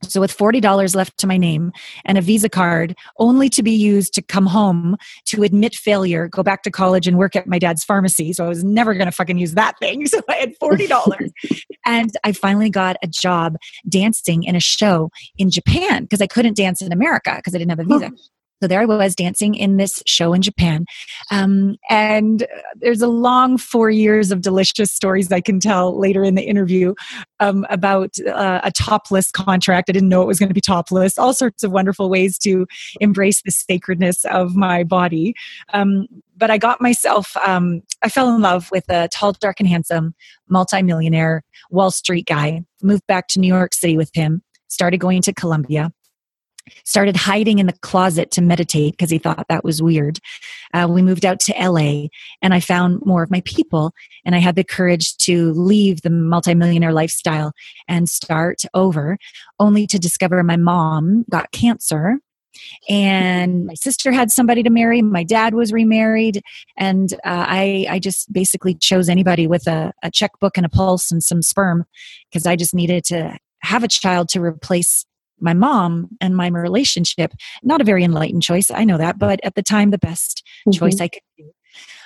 So, 0.02 0.20
with 0.20 0.36
$40 0.36 0.94
left 0.94 1.18
to 1.18 1.26
my 1.26 1.36
name 1.36 1.72
and 2.04 2.16
a 2.16 2.20
Visa 2.20 2.48
card, 2.48 2.96
only 3.18 3.48
to 3.48 3.62
be 3.62 3.72
used 3.72 4.14
to 4.14 4.22
come 4.22 4.46
home 4.46 4.96
to 5.26 5.42
admit 5.42 5.74
failure, 5.74 6.28
go 6.28 6.42
back 6.42 6.62
to 6.62 6.70
college 6.70 7.08
and 7.08 7.18
work 7.18 7.34
at 7.34 7.48
my 7.48 7.58
dad's 7.58 7.84
pharmacy. 7.84 8.32
So, 8.32 8.44
I 8.44 8.48
was 8.48 8.62
never 8.62 8.94
going 8.94 9.06
to 9.06 9.12
fucking 9.12 9.38
use 9.38 9.54
that 9.54 9.78
thing. 9.78 10.06
So, 10.08 10.22
I 10.28 10.34
had 10.36 10.58
$40. 10.58 11.30
and 11.86 12.16
I 12.24 12.32
finally 12.32 12.70
got 12.70 12.96
a 13.02 13.06
job 13.06 13.56
dancing 13.88 14.44
in 14.44 14.56
a 14.56 14.60
show 14.60 15.10
in 15.36 15.50
Japan 15.50 16.04
because 16.04 16.22
I 16.22 16.26
couldn't 16.26 16.56
dance 16.56 16.80
in 16.80 16.92
America 16.92 17.34
because 17.36 17.54
I 17.54 17.58
didn't 17.58 17.70
have 17.70 17.80
a 17.80 17.84
visa. 17.84 18.10
So 18.60 18.66
there 18.66 18.80
I 18.80 18.84
was 18.84 19.14
dancing 19.14 19.54
in 19.54 19.76
this 19.76 20.02
show 20.06 20.32
in 20.32 20.42
Japan. 20.42 20.84
Um, 21.30 21.76
and 21.88 22.46
there's 22.76 23.02
a 23.02 23.08
long 23.08 23.56
four 23.56 23.90
years 23.90 24.32
of 24.32 24.40
delicious 24.40 24.90
stories 24.90 25.30
I 25.30 25.40
can 25.40 25.60
tell 25.60 25.98
later 25.98 26.24
in 26.24 26.34
the 26.34 26.42
interview 26.42 26.94
um, 27.38 27.66
about 27.70 28.18
uh, 28.26 28.60
a 28.64 28.72
topless 28.72 29.30
contract. 29.30 29.88
I 29.88 29.92
didn't 29.92 30.08
know 30.08 30.22
it 30.22 30.26
was 30.26 30.40
going 30.40 30.48
to 30.48 30.54
be 30.54 30.60
topless, 30.60 31.18
all 31.18 31.34
sorts 31.34 31.62
of 31.62 31.70
wonderful 31.70 32.10
ways 32.10 32.36
to 32.38 32.66
embrace 33.00 33.42
the 33.42 33.52
sacredness 33.52 34.24
of 34.24 34.56
my 34.56 34.82
body. 34.82 35.34
Um, 35.72 36.06
but 36.36 36.50
I 36.50 36.58
got 36.58 36.80
myself, 36.80 37.36
um, 37.46 37.82
I 38.02 38.08
fell 38.08 38.34
in 38.34 38.40
love 38.40 38.70
with 38.70 38.88
a 38.88 39.08
tall, 39.08 39.32
dark, 39.32 39.60
and 39.60 39.68
handsome 39.68 40.14
multimillionaire 40.48 41.44
Wall 41.70 41.90
Street 41.90 42.26
guy, 42.26 42.64
moved 42.82 43.06
back 43.06 43.28
to 43.28 43.40
New 43.40 43.48
York 43.48 43.74
City 43.74 43.96
with 43.96 44.10
him, 44.14 44.42
started 44.68 44.98
going 44.98 45.22
to 45.22 45.32
Columbia 45.32 45.92
started 46.84 47.16
hiding 47.16 47.58
in 47.58 47.66
the 47.66 47.72
closet 47.72 48.30
to 48.32 48.42
meditate 48.42 48.92
because 48.92 49.10
he 49.10 49.18
thought 49.18 49.46
that 49.48 49.64
was 49.64 49.82
weird. 49.82 50.18
Uh, 50.74 50.86
we 50.88 51.02
moved 51.02 51.24
out 51.24 51.40
to 51.40 51.54
LA 51.58 52.08
and 52.42 52.54
I 52.54 52.60
found 52.60 53.04
more 53.04 53.22
of 53.22 53.30
my 53.30 53.42
people 53.44 53.92
and 54.24 54.34
I 54.34 54.38
had 54.38 54.56
the 54.56 54.64
courage 54.64 55.16
to 55.18 55.52
leave 55.52 56.02
the 56.02 56.10
multimillionaire 56.10 56.92
lifestyle 56.92 57.52
and 57.86 58.08
start 58.08 58.62
over, 58.74 59.18
only 59.58 59.86
to 59.86 59.98
discover 59.98 60.42
my 60.42 60.56
mom 60.56 61.24
got 61.30 61.52
cancer 61.52 62.18
and 62.88 63.66
my 63.66 63.74
sister 63.74 64.12
had 64.12 64.30
somebody 64.30 64.62
to 64.62 64.70
marry 64.70 65.02
my 65.02 65.22
dad 65.22 65.54
was 65.54 65.72
remarried 65.72 66.42
and 66.76 67.12
uh, 67.24 67.46
I, 67.46 67.86
I 67.88 67.98
just 67.98 68.32
basically 68.32 68.74
chose 68.74 69.08
anybody 69.08 69.46
with 69.46 69.66
a, 69.66 69.92
a 70.02 70.10
checkbook 70.10 70.56
and 70.56 70.66
a 70.66 70.68
pulse 70.68 71.10
and 71.10 71.22
some 71.22 71.42
sperm 71.42 71.84
because 72.30 72.46
i 72.46 72.56
just 72.56 72.74
needed 72.74 73.04
to 73.04 73.36
have 73.60 73.84
a 73.84 73.88
child 73.88 74.28
to 74.30 74.40
replace 74.40 75.04
my 75.40 75.54
mom 75.54 76.08
and 76.20 76.36
my 76.36 76.48
relationship. 76.48 77.32
Not 77.62 77.80
a 77.80 77.84
very 77.84 78.04
enlightened 78.04 78.42
choice, 78.42 78.70
I 78.70 78.84
know 78.84 78.98
that, 78.98 79.18
but 79.18 79.40
at 79.44 79.54
the 79.54 79.62
time, 79.62 79.90
the 79.90 79.98
best 79.98 80.42
mm-hmm. 80.60 80.78
choice 80.78 81.00
I 81.00 81.08
could 81.08 81.22
do. 81.36 81.50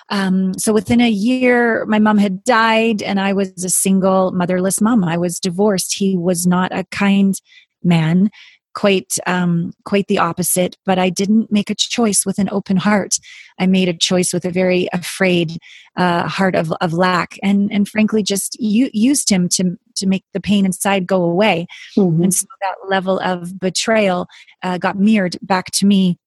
Um, 0.09 0.55
so 0.59 0.73
within 0.73 1.01
a 1.01 1.09
year, 1.09 1.87
my 1.87 1.99
mom 1.99 2.19
had 2.19 2.45
died, 2.45 3.03
and 3.03 3.21
I 3.21 3.33
was 3.33 3.65
a 3.65 3.71
single, 3.71 4.33
motherless 4.33 4.81
mom. 4.81 5.05
I 5.05 5.17
was 5.17 5.41
divorced. 5.41 5.95
He 5.95 6.17
was 6.17 6.47
not 6.47 6.77
a 6.77 6.85
kind 6.91 7.41
man 7.83 8.31
quite 8.75 9.17
um, 9.27 9.73
quite 9.85 10.07
the 10.07 10.19
opposite 10.19 10.77
but 10.87 10.99
i 10.99 11.11
didn't 11.11 11.53
make 11.53 11.71
a 11.71 11.75
choice 11.75 12.25
with 12.25 12.39
an 12.39 12.49
open 12.51 12.77
heart 12.77 13.19
i 13.59 13.67
made 13.67 13.89
a 13.89 13.97
choice 13.97 14.33
with 14.33 14.45
a 14.45 14.51
very 14.51 14.89
afraid 14.93 15.59
uh, 15.97 16.27
heart 16.27 16.55
of, 16.55 16.73
of 16.81 16.93
lack 16.93 17.39
and 17.43 17.71
and 17.73 17.89
frankly 17.89 18.23
just 18.23 18.57
u- 18.59 18.91
used 18.93 19.29
him 19.29 19.49
to 19.49 19.77
to 19.97 20.07
make 20.07 20.25
the 20.33 20.41
pain 20.41 20.65
inside 20.67 21.07
go 21.07 21.23
away. 21.23 21.67
Mm-hmm. 21.97 22.25
and 22.25 22.35
so 22.35 22.47
that 22.61 22.77
level 22.89 23.19
of 23.21 23.59
betrayal 23.59 24.27
uh, 24.63 24.79
got 24.79 24.99
mirrored 24.99 25.37
back 25.43 25.71
to 25.73 25.87
me 25.87 26.19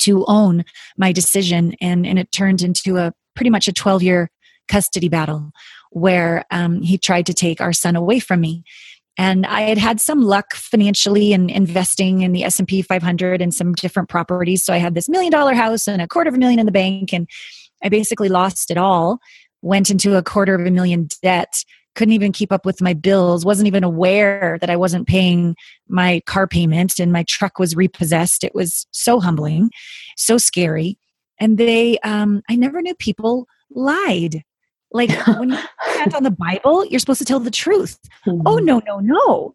to 0.00 0.24
own 0.26 0.64
my 0.96 1.12
decision. 1.12 1.74
And 1.80 2.06
and 2.06 2.18
it 2.18 2.32
turned 2.32 2.62
into 2.62 2.96
a 2.98 3.12
pretty 3.34 3.50
much 3.50 3.68
a 3.68 3.72
12 3.72 4.02
year 4.02 4.30
custody 4.68 5.08
battle 5.08 5.52
where 5.90 6.44
um, 6.50 6.82
he 6.82 6.98
tried 6.98 7.26
to 7.26 7.34
take 7.34 7.60
our 7.60 7.72
son 7.72 7.96
away 7.96 8.18
from 8.18 8.40
me. 8.40 8.64
And 9.16 9.46
i 9.46 9.60
had 9.60 9.78
had 9.78 10.00
some 10.00 10.22
luck 10.22 10.54
financially 10.54 11.32
in 11.32 11.48
investing 11.48 12.22
in 12.22 12.32
the 12.32 12.42
s&p 12.44 12.82
500 12.82 13.40
and 13.40 13.54
some 13.54 13.72
different 13.74 14.08
properties. 14.08 14.64
So 14.64 14.72
i 14.72 14.78
had 14.78 14.94
this 14.94 15.08
million 15.08 15.30
dollar 15.30 15.54
house 15.54 15.86
and 15.86 16.02
a 16.02 16.08
quarter 16.08 16.28
of 16.28 16.34
a 16.34 16.38
million 16.38 16.58
in 16.58 16.66
the 16.66 16.72
bank 16.72 17.12
and 17.12 17.28
i 17.82 17.88
basically 17.88 18.28
lost 18.28 18.70
it 18.70 18.78
all 18.78 19.20
went 19.62 19.90
into 19.90 20.16
a 20.16 20.22
quarter 20.22 20.54
of 20.54 20.66
a 20.66 20.70
million 20.70 21.08
debt 21.22 21.64
couldn't 21.94 22.14
even 22.14 22.32
keep 22.32 22.52
up 22.52 22.66
with 22.66 22.80
my 22.82 22.92
bills 22.92 23.44
wasn't 23.44 23.66
even 23.66 23.84
aware 23.84 24.58
that 24.60 24.70
i 24.70 24.76
wasn't 24.76 25.06
paying 25.06 25.54
my 25.88 26.20
car 26.26 26.46
payment 26.46 26.98
and 26.98 27.12
my 27.12 27.22
truck 27.24 27.58
was 27.58 27.76
repossessed 27.76 28.44
it 28.44 28.54
was 28.54 28.86
so 28.90 29.20
humbling 29.20 29.70
so 30.16 30.38
scary 30.38 30.98
and 31.38 31.58
they 31.58 31.98
um, 32.00 32.42
i 32.48 32.56
never 32.56 32.80
knew 32.82 32.94
people 32.94 33.46
lied 33.70 34.42
like 34.94 35.10
when 35.38 35.50
you 35.50 35.58
stand 35.90 36.14
on 36.14 36.22
the 36.22 36.30
Bible, 36.30 36.86
you're 36.86 37.00
supposed 37.00 37.18
to 37.18 37.26
tell 37.26 37.40
the 37.40 37.50
truth. 37.50 37.98
Oh, 38.26 38.30
mm-hmm. 38.30 38.46
Oh 38.46 38.56
no, 38.56 38.80
no, 38.86 39.00
no. 39.00 39.54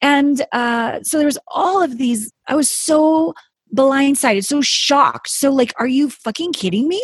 And 0.00 0.46
uh, 0.52 1.02
so 1.02 1.18
there 1.18 1.26
was 1.26 1.38
all 1.48 1.82
of 1.82 1.98
these. 1.98 2.32
I 2.46 2.54
was 2.54 2.70
so 2.70 3.34
blindsided, 3.74 4.46
so 4.46 4.62
shocked. 4.62 5.28
So 5.28 5.50
like, 5.50 5.74
are 5.78 5.88
you 5.88 6.08
fucking 6.08 6.52
kidding 6.54 6.88
me? 6.88 7.02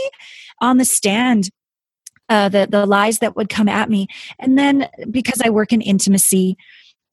On 0.60 0.78
the 0.78 0.84
stand, 0.84 1.50
uh, 2.28 2.48
the 2.48 2.66
the 2.70 2.86
lies 2.86 3.18
that 3.18 3.36
would 3.36 3.48
come 3.48 3.68
at 3.68 3.90
me, 3.90 4.06
and 4.38 4.58
then 4.58 4.88
because 5.10 5.40
I 5.44 5.50
work 5.50 5.72
in 5.72 5.80
intimacy, 5.80 6.56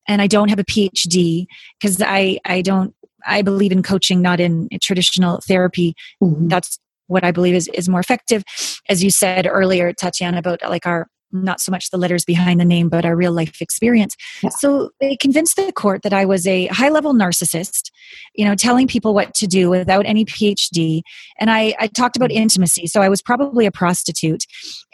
and 0.07 0.21
I 0.21 0.27
don't 0.27 0.49
have 0.49 0.59
a 0.59 0.65
PhD 0.65 1.45
because 1.79 2.01
I 2.01 2.39
I 2.45 2.61
don't 2.61 2.95
I 3.25 3.41
believe 3.41 3.71
in 3.71 3.83
coaching, 3.83 4.21
not 4.21 4.39
in 4.39 4.69
traditional 4.81 5.41
therapy. 5.47 5.95
Mm-hmm. 6.23 6.47
That's 6.47 6.79
what 7.07 7.23
I 7.23 7.31
believe 7.31 7.55
is 7.55 7.69
is 7.73 7.89
more 7.89 7.99
effective. 7.99 8.43
As 8.89 9.03
you 9.03 9.11
said 9.11 9.47
earlier, 9.47 9.93
Tatiana, 9.93 10.39
about 10.39 10.61
like 10.63 10.87
our 10.87 11.07
not 11.31 11.61
so 11.61 11.71
much 11.71 11.89
the 11.89 11.97
letters 11.97 12.25
behind 12.25 12.59
the 12.59 12.65
name, 12.65 12.89
but 12.89 13.05
our 13.05 13.15
real 13.15 13.31
life 13.31 13.61
experience. 13.61 14.15
Yeah. 14.41 14.49
So 14.49 14.91
they 14.99 15.15
convinced 15.15 15.55
the 15.55 15.71
court 15.71 16.03
that 16.03 16.13
I 16.13 16.25
was 16.25 16.47
a 16.47 16.67
high 16.67 16.89
level 16.89 17.13
narcissist, 17.13 17.91
you 18.35 18.45
know, 18.45 18.55
telling 18.55 18.87
people 18.87 19.13
what 19.13 19.33
to 19.35 19.47
do 19.47 19.69
without 19.69 20.05
any 20.05 20.25
PhD. 20.25 21.01
And 21.39 21.49
I, 21.49 21.75
I 21.79 21.87
talked 21.87 22.15
about 22.15 22.31
intimacy. 22.31 22.87
So 22.87 23.01
I 23.01 23.09
was 23.09 23.21
probably 23.21 23.65
a 23.65 23.71
prostitute. 23.71 24.45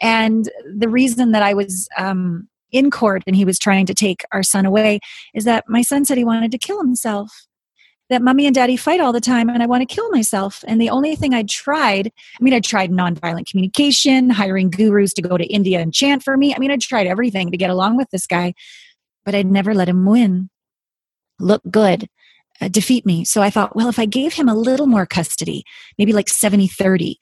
And 0.02 0.50
the 0.78 0.90
reason 0.90 1.32
that 1.32 1.44
I 1.44 1.54
was 1.54 1.88
um, 1.98 2.48
in 2.72 2.92
court 2.92 3.24
and 3.28 3.36
he 3.36 3.46
was 3.46 3.60
trying 3.60 3.86
to 3.86 3.94
take 3.94 4.24
our 4.32 4.44
son 4.44 4.66
away 4.66 5.00
is 5.34 5.46
that 5.46 5.66
my 5.68 5.82
son 5.82 6.06
said 6.06 6.18
he 6.18 6.26
wanted 6.26 6.52
to 6.52 6.58
kill 6.58 6.80
himself 6.80 7.32
that 8.10 8.22
mommy 8.22 8.46
and 8.46 8.56
daddy 8.56 8.78
fight 8.78 9.00
all 9.00 9.12
the 9.12 9.22
time 9.22 9.50
and 9.50 9.62
I 9.62 9.66
want 9.66 9.88
to 9.88 9.94
kill 9.94 10.10
myself. 10.12 10.64
And 10.68 10.80
the 10.80 10.90
only 10.90 11.16
thing 11.16 11.34
I 11.34 11.44
tried, 11.44 12.08
I 12.40 12.44
mean, 12.44 12.54
I 12.54 12.60
tried 12.60 12.92
nonviolent 12.92 13.50
communication, 13.50 14.30
hiring 14.30 14.70
gurus 14.70 15.14
to 15.14 15.22
go 15.22 15.38
to 15.38 15.46
India 15.46 15.80
and 15.80 15.94
chant 15.94 16.24
for 16.24 16.38
me. 16.38 16.54
I 16.56 16.60
mean, 16.60 16.72
I 16.72 16.78
tried 16.78 17.08
everything 17.08 17.52
to 17.52 17.58
get 17.58 17.70
along 17.70 17.98
with 17.98 18.10
this 18.12 18.26
guy, 18.26 18.54
but 19.26 19.36
I'd 19.36 19.52
never 19.52 19.74
let 19.74 19.90
him 19.90 20.06
win, 20.06 20.50
look 21.40 21.62
good, 21.70 22.08
uh, 22.62 22.70
defeat 22.70 23.06
me. 23.06 23.26
So 23.26 23.42
I 23.42 23.50
thought, 23.50 23.76
well, 23.76 23.90
if 23.90 24.00
I 24.00 24.06
gave 24.06 24.34
him 24.34 24.48
a 24.48 24.56
little 24.56 24.88
more 24.88 25.06
custody, 25.06 25.64
maybe 25.98 26.14
like 26.14 26.30
70 26.30 26.68
30, 26.68 27.20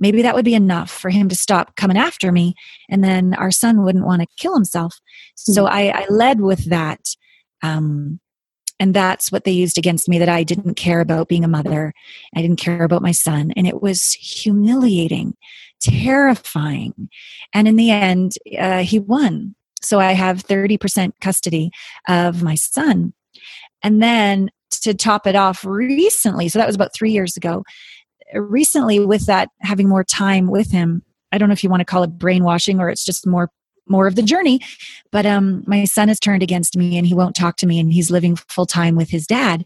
maybe 0.00 0.22
that 0.22 0.34
would 0.34 0.44
be 0.44 0.54
enough 0.54 0.90
for 0.90 1.10
him 1.10 1.28
to 1.28 1.36
stop 1.36 1.76
coming 1.76 1.96
after 1.96 2.32
me. 2.32 2.54
And 2.90 3.04
then 3.04 3.34
our 3.34 3.52
son 3.52 3.84
wouldn't 3.84 4.04
want 4.04 4.22
to 4.22 4.28
kill 4.36 4.54
himself. 4.54 4.98
So. 5.36 5.66
I, 5.66 6.02
I 6.02 6.06
led 6.08 6.40
with 6.40 6.64
that. 6.70 7.00
Um, 7.62 8.20
and 8.80 8.94
that's 8.94 9.30
what 9.30 9.44
they 9.44 9.52
used 9.52 9.78
against 9.78 10.08
me 10.08 10.18
that 10.18 10.28
I 10.28 10.42
didn't 10.42 10.74
care 10.74 11.00
about 11.00 11.28
being 11.28 11.44
a 11.44 11.48
mother. 11.48 11.92
I 12.34 12.42
didn't 12.42 12.58
care 12.58 12.82
about 12.82 13.02
my 13.02 13.12
son. 13.12 13.52
And 13.56 13.66
it 13.66 13.80
was 13.80 14.12
humiliating, 14.12 15.34
terrifying. 15.80 17.08
And 17.52 17.68
in 17.68 17.76
the 17.76 17.90
end, 17.90 18.32
uh, 18.58 18.82
he 18.82 18.98
won. 18.98 19.54
So 19.82 20.00
I 20.00 20.12
have 20.12 20.46
30% 20.46 21.12
custody 21.20 21.70
of 22.08 22.42
my 22.42 22.54
son. 22.56 23.12
And 23.82 24.02
then 24.02 24.50
to 24.82 24.94
top 24.94 25.26
it 25.26 25.36
off 25.36 25.64
recently, 25.64 26.48
so 26.48 26.58
that 26.58 26.66
was 26.66 26.74
about 26.74 26.94
three 26.94 27.12
years 27.12 27.36
ago, 27.36 27.64
recently 28.34 28.98
with 28.98 29.26
that 29.26 29.50
having 29.60 29.88
more 29.88 30.04
time 30.04 30.48
with 30.48 30.70
him, 30.70 31.02
I 31.30 31.38
don't 31.38 31.48
know 31.48 31.52
if 31.52 31.62
you 31.62 31.70
want 31.70 31.80
to 31.80 31.84
call 31.84 32.02
it 32.02 32.18
brainwashing 32.18 32.80
or 32.80 32.88
it's 32.88 33.04
just 33.04 33.26
more 33.26 33.50
more 33.88 34.06
of 34.06 34.14
the 34.14 34.22
journey. 34.22 34.60
But 35.10 35.26
um, 35.26 35.64
my 35.66 35.84
son 35.84 36.08
has 36.08 36.18
turned 36.18 36.42
against 36.42 36.76
me 36.76 36.96
and 36.96 37.06
he 37.06 37.14
won't 37.14 37.36
talk 37.36 37.56
to 37.56 37.66
me 37.66 37.78
and 37.78 37.92
he's 37.92 38.10
living 38.10 38.36
full 38.36 38.66
time 38.66 38.96
with 38.96 39.10
his 39.10 39.26
dad. 39.26 39.64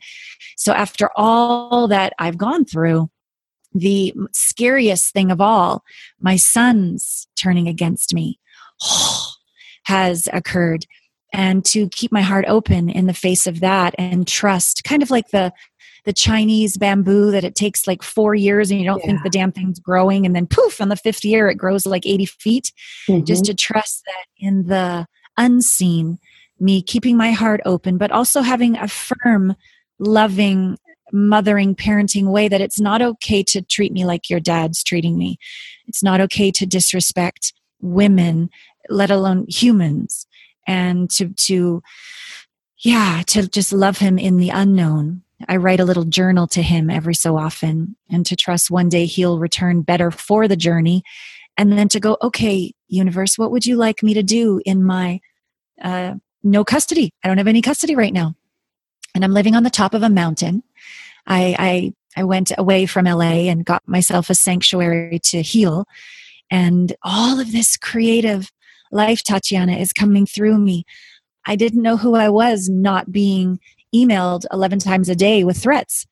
So 0.57 0.73
after 0.73 1.11
all 1.17 1.89
that 1.89 2.13
I've 2.19 2.39
gone 2.39 2.65
through, 2.65 3.11
the 3.75 4.15
scariest 4.33 5.13
thing 5.13 5.31
of 5.31 5.41
all, 5.41 5.85
my 6.21 6.37
son's 6.37 7.29
turning 7.37 7.69
against 7.69 8.15
me, 8.15 8.39
has 9.85 10.29
occurred. 10.33 10.87
And 11.33 11.65
to 11.67 11.89
keep 11.91 12.11
my 12.11 12.23
heart 12.23 12.47
open 12.49 12.89
in 12.89 13.07
the 13.07 13.15
face 13.15 13.47
of 13.47 13.61
that 13.61 13.95
and 13.99 14.27
trust, 14.27 14.83
kind 14.85 15.03
of 15.03 15.11
like 15.11 15.29
the 15.29 15.53
the 16.05 16.13
Chinese 16.13 16.77
bamboo 16.77 17.31
that 17.31 17.45
it 17.45 17.55
takes 17.55 17.87
like 17.87 18.03
four 18.03 18.35
years 18.35 18.71
and 18.71 18.81
you 18.81 18.87
don't 18.87 19.01
yeah. 19.01 19.07
think 19.07 19.23
the 19.23 19.31
damn 19.31 19.53
thing's 19.53 19.79
growing. 19.79 20.25
And 20.25 20.35
then 20.35 20.47
poof, 20.47 20.81
on 20.81 20.89
the 20.89 20.97
fifth 20.97 21.25
year, 21.25 21.49
it 21.49 21.57
grows 21.57 21.87
like 21.87 22.07
80 22.07 22.27
feet. 22.27 22.73
Mm-hmm. 23.09 23.25
Just 23.25 23.45
to 23.47 23.55
trust 23.55 24.05
that 24.07 24.27
in 24.39 24.67
the 24.67 25.07
unseen, 25.37 26.19
me 26.61 26.83
keeping 26.83 27.17
my 27.17 27.33
heart 27.33 27.61
open, 27.65 27.99
but 27.99 28.11
also 28.11 28.43
having 28.43 28.77
a 28.77 28.89
firm, 28.89 29.55
loving, 29.99 30.77
mothering, 31.13 31.75
parenting 31.75 32.31
way 32.31 32.49
that 32.49 32.61
it's 32.61 32.81
not 32.81 33.01
okay 33.01 33.43
to 33.43 33.63
treat 33.63 33.93
me 33.93 34.05
like 34.05 34.29
your 34.29 34.41
dad's 34.41 34.83
treating 34.83 35.17
me. 35.17 35.39
It's 35.87 36.03
not 36.03 36.21
okay 36.21 36.51
to 36.53 36.67
disrespect 36.67 37.53
women, 37.81 38.51
let 38.89 39.11
alone 39.11 39.47
humans. 39.49 40.27
And 40.67 41.11
to, 41.13 41.31
to, 41.31 41.83
yeah, 42.81 43.23
to 43.29 43.49
just 43.49 43.73
love 43.73 43.99
him 43.99 44.19
in 44.19 44.37
the 44.37 44.51
unknown 44.51 45.23
I 45.47 45.57
write 45.57 45.81
a 45.81 45.85
little 45.85 46.05
journal 46.05 46.47
to 46.49 46.63
him 46.63 46.91
every 46.91 47.15
so 47.15 47.37
often 47.37 47.97
and 48.11 48.27
to 48.27 48.35
trust 48.35 48.71
one 48.71 48.89
day 48.89 49.07
he'll 49.07 49.39
return 49.39 49.83
better 49.83 50.11
for 50.11 50.49
the 50.49 50.57
journey. 50.57 51.05
And 51.57 51.73
then 51.73 51.89
to 51.89 52.01
go, 52.01 52.17
okay, 52.23 52.73
universe, 52.89 53.39
what 53.39 53.51
would 53.51 53.67
you 53.67 53.77
like 53.77 54.03
me 54.03 54.15
to 54.15 54.23
do 54.23 54.61
in 54.65 54.85
my 54.85 55.21
uh, 55.83 56.15
no 56.43 56.65
custody? 56.65 57.13
I 57.23 57.29
don't 57.29 57.39
have 57.39 57.47
any 57.47 57.63
custody 57.63 57.95
right 57.95 58.13
now. 58.13 58.35
And 59.15 59.25
I'm 59.25 59.33
living 59.33 59.55
on 59.55 59.63
the 59.63 59.71
top 59.71 59.95
of 59.95 60.03
a 60.03 60.09
mountain. 60.09 60.63
I, 61.27 61.57
I, 61.59 61.93
I 62.21 62.25
went 62.25 62.53
away 62.57 62.87
from 62.87 63.07
LA 63.07 63.49
and 63.49 63.65
got 63.65 63.87
myself 63.87 64.31
a 64.31 64.35
sanctuary 64.35 65.21
to 65.25 65.43
heal. 65.43 65.85
And 66.51 66.95
all 67.03 67.39
of 67.39 67.53
this 67.53 67.77
creative 67.77 68.51
life, 68.91 69.23
Tatiana, 69.23 69.77
is 69.77 69.93
coming 69.93 70.27
through 70.27 70.59
me. 70.59 70.85
I 71.47 71.57
didn't 71.57 71.83
know 71.83 71.97
who 71.97 72.15
I 72.15 72.29
was 72.29 72.69
not 72.69 73.13
being 73.13 73.61
emailed 73.95 74.45
11 74.53 74.79
times 74.81 75.09
a 75.09 75.15
day 75.15 75.45
with 75.45 75.57
threats. 75.57 76.07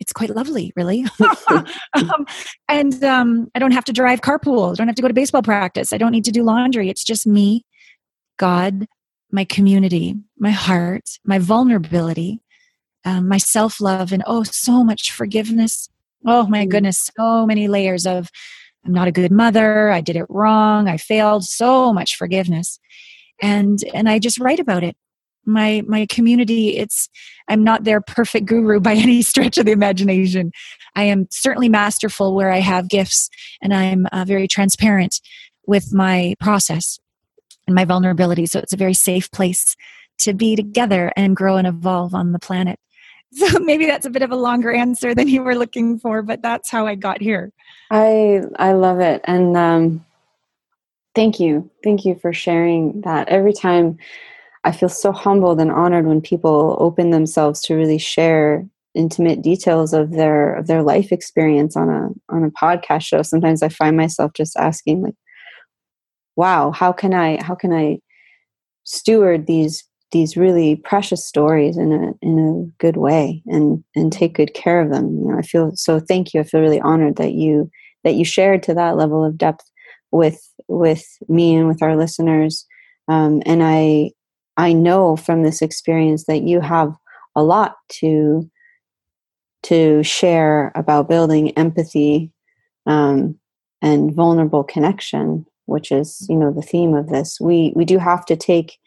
It's 0.00 0.12
quite 0.12 0.30
lovely, 0.30 0.72
really. 0.74 1.04
um, 1.94 2.26
and 2.68 3.02
um, 3.04 3.48
I 3.54 3.58
don't 3.58 3.72
have 3.72 3.84
to 3.84 3.92
drive 3.92 4.20
carpool. 4.20 4.72
I 4.72 4.74
don't 4.74 4.88
have 4.88 4.96
to 4.96 5.02
go 5.02 5.08
to 5.08 5.14
baseball 5.14 5.42
practice. 5.42 5.92
I 5.92 5.98
don't 5.98 6.12
need 6.12 6.24
to 6.24 6.32
do 6.32 6.42
laundry. 6.42 6.88
It's 6.88 7.04
just 7.04 7.26
me, 7.26 7.64
God, 8.36 8.86
my 9.30 9.44
community, 9.44 10.16
my 10.38 10.50
heart, 10.50 11.18
my 11.24 11.38
vulnerability, 11.38 12.40
um, 13.04 13.28
my 13.28 13.38
self 13.38 13.80
love, 13.80 14.12
and 14.12 14.22
oh, 14.26 14.42
so 14.42 14.82
much 14.82 15.12
forgiveness. 15.12 15.88
Oh, 16.26 16.46
my 16.46 16.66
mm. 16.66 16.70
goodness, 16.70 17.10
so 17.16 17.46
many 17.46 17.68
layers 17.68 18.06
of 18.06 18.28
I'm 18.84 18.92
not 18.92 19.08
a 19.08 19.12
good 19.12 19.30
mother. 19.30 19.90
I 19.90 20.00
did 20.00 20.16
it 20.16 20.26
wrong. 20.28 20.88
I 20.88 20.96
failed. 20.96 21.44
So 21.44 21.92
much 21.92 22.16
forgiveness. 22.16 22.80
And, 23.40 23.78
and 23.94 24.08
I 24.08 24.18
just 24.18 24.40
write 24.40 24.60
about 24.60 24.82
it 24.82 24.96
my 25.44 25.82
my 25.86 26.06
community 26.06 26.76
it's 26.76 27.08
i'm 27.48 27.64
not 27.64 27.84
their 27.84 28.00
perfect 28.00 28.46
guru 28.46 28.80
by 28.80 28.94
any 29.06 29.22
stretch 29.22 29.58
of 29.58 29.66
the 29.66 29.72
imagination. 29.72 30.52
I 30.94 31.04
am 31.04 31.26
certainly 31.30 31.68
masterful 31.68 32.34
where 32.34 32.52
i 32.52 32.58
have 32.60 32.88
gifts 32.88 33.28
and 33.60 33.72
i'm 33.72 34.06
uh, 34.12 34.24
very 34.26 34.48
transparent 34.48 35.20
with 35.66 35.92
my 35.92 36.34
process 36.40 36.98
and 37.66 37.74
my 37.74 37.84
vulnerability. 37.84 38.46
So 38.46 38.58
it's 38.58 38.72
a 38.72 38.76
very 38.76 38.94
safe 38.94 39.30
place 39.30 39.76
to 40.18 40.34
be 40.34 40.56
together 40.56 41.12
and 41.16 41.36
grow 41.36 41.56
and 41.56 41.66
evolve 41.66 42.14
on 42.14 42.32
the 42.32 42.38
planet. 42.38 42.78
So 43.34 43.58
maybe 43.60 43.86
that's 43.86 44.04
a 44.04 44.10
bit 44.10 44.20
of 44.20 44.30
a 44.30 44.36
longer 44.36 44.70
answer 44.70 45.14
than 45.14 45.26
you 45.26 45.42
were 45.42 45.54
looking 45.54 45.98
for 45.98 46.20
but 46.20 46.42
that's 46.42 46.70
how 46.70 46.86
i 46.86 46.94
got 46.94 47.22
here. 47.22 47.50
I 47.90 48.42
i 48.56 48.72
love 48.72 49.00
it. 49.00 49.22
And 49.24 49.56
um 49.56 50.04
thank 51.14 51.40
you. 51.40 51.70
Thank 51.82 52.04
you 52.04 52.14
for 52.16 52.34
sharing 52.34 53.00
that. 53.02 53.30
Every 53.30 53.54
time 53.54 53.96
I 54.64 54.72
feel 54.72 54.88
so 54.88 55.12
humbled 55.12 55.60
and 55.60 55.72
honored 55.72 56.06
when 56.06 56.20
people 56.20 56.76
open 56.78 57.10
themselves 57.10 57.60
to 57.62 57.74
really 57.74 57.98
share 57.98 58.66
intimate 58.94 59.42
details 59.42 59.92
of 59.92 60.12
their 60.12 60.54
of 60.54 60.66
their 60.66 60.82
life 60.82 61.12
experience 61.12 61.76
on 61.76 61.88
a 61.88 62.08
on 62.32 62.44
a 62.44 62.50
podcast 62.50 63.02
show. 63.02 63.22
Sometimes 63.22 63.62
I 63.62 63.68
find 63.68 63.96
myself 63.96 64.32
just 64.34 64.56
asking 64.56 65.02
like 65.02 65.14
wow, 66.36 66.70
how 66.70 66.92
can 66.92 67.14
I 67.14 67.42
how 67.42 67.54
can 67.54 67.72
I 67.72 67.98
steward 68.84 69.46
these 69.46 69.84
these 70.12 70.36
really 70.36 70.76
precious 70.76 71.24
stories 71.26 71.76
in 71.78 71.92
a 71.92 72.12
in 72.22 72.38
a 72.38 72.82
good 72.82 72.96
way 72.96 73.42
and 73.46 73.82
and 73.96 74.12
take 74.12 74.34
good 74.34 74.54
care 74.54 74.80
of 74.80 74.90
them. 74.90 75.18
You 75.18 75.28
know, 75.32 75.38
I 75.38 75.42
feel 75.42 75.72
so 75.74 76.00
thank 76.00 76.34
you. 76.34 76.40
I 76.40 76.44
feel 76.44 76.60
really 76.60 76.80
honored 76.80 77.16
that 77.16 77.32
you 77.32 77.70
that 78.04 78.14
you 78.14 78.24
shared 78.24 78.62
to 78.64 78.74
that 78.74 78.96
level 78.96 79.24
of 79.24 79.38
depth 79.38 79.64
with 80.10 80.40
with 80.68 81.04
me 81.28 81.54
and 81.54 81.68
with 81.68 81.82
our 81.82 81.96
listeners. 81.96 82.66
Um, 83.08 83.42
and 83.46 83.62
I 83.62 84.12
I 84.56 84.72
know 84.72 85.16
from 85.16 85.42
this 85.42 85.62
experience 85.62 86.24
that 86.26 86.42
you 86.42 86.60
have 86.60 86.94
a 87.34 87.42
lot 87.42 87.76
to 88.00 88.48
to 89.64 90.02
share 90.02 90.72
about 90.74 91.08
building 91.08 91.50
empathy 91.52 92.32
um, 92.86 93.38
and 93.80 94.12
vulnerable 94.12 94.64
connection, 94.64 95.46
which 95.66 95.92
is 95.92 96.26
you 96.28 96.36
know 96.36 96.52
the 96.52 96.62
theme 96.62 96.94
of 96.94 97.08
this. 97.08 97.38
We 97.40 97.72
we 97.74 97.84
do 97.84 97.98
have 97.98 98.26
to 98.26 98.36
take 98.36 98.78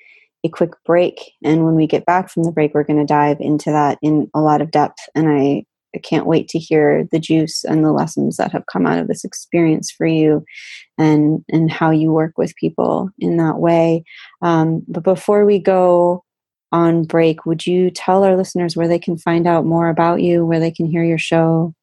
a 0.43 0.49
quick 0.49 0.71
break, 0.85 1.33
and 1.43 1.65
when 1.65 1.75
we 1.75 1.87
get 1.87 2.05
back 2.05 2.29
from 2.29 2.43
the 2.43 2.51
break, 2.51 2.73
we're 2.73 2.83
going 2.83 2.99
to 2.99 3.05
dive 3.05 3.37
into 3.39 3.71
that 3.71 3.97
in 4.01 4.29
a 4.33 4.41
lot 4.41 4.61
of 4.61 4.71
depth. 4.71 4.99
And 5.15 5.29
I 5.29 5.65
I 5.95 5.99
can't 5.99 6.27
wait 6.27 6.47
to 6.49 6.59
hear 6.59 7.07
the 7.11 7.19
juice 7.19 7.63
and 7.63 7.83
the 7.83 7.91
lessons 7.91 8.37
that 8.37 8.51
have 8.51 8.65
come 8.71 8.85
out 8.85 8.99
of 8.99 9.07
this 9.07 9.23
experience 9.23 9.89
for 9.89 10.05
you 10.05 10.43
and 10.97 11.43
and 11.49 11.71
how 11.71 11.91
you 11.91 12.11
work 12.11 12.37
with 12.37 12.55
people 12.55 13.09
in 13.19 13.37
that 13.37 13.57
way. 13.57 14.03
Um, 14.41 14.83
but 14.87 15.03
before 15.03 15.45
we 15.45 15.59
go 15.59 16.25
on 16.75 17.03
break. 17.03 17.45
Would 17.45 17.65
you 17.65 17.89
tell 17.89 18.23
our 18.23 18.35
listeners 18.35 18.75
where 18.75 18.87
they 18.87 18.99
can 18.99 19.17
find 19.17 19.47
out 19.47 19.65
more 19.65 19.87
about 19.87 20.21
you, 20.21 20.45
where 20.45 20.59
they 20.59 20.71
can 20.71 20.85
hear 20.85 21.03
your 21.03 21.17
show? 21.17 21.73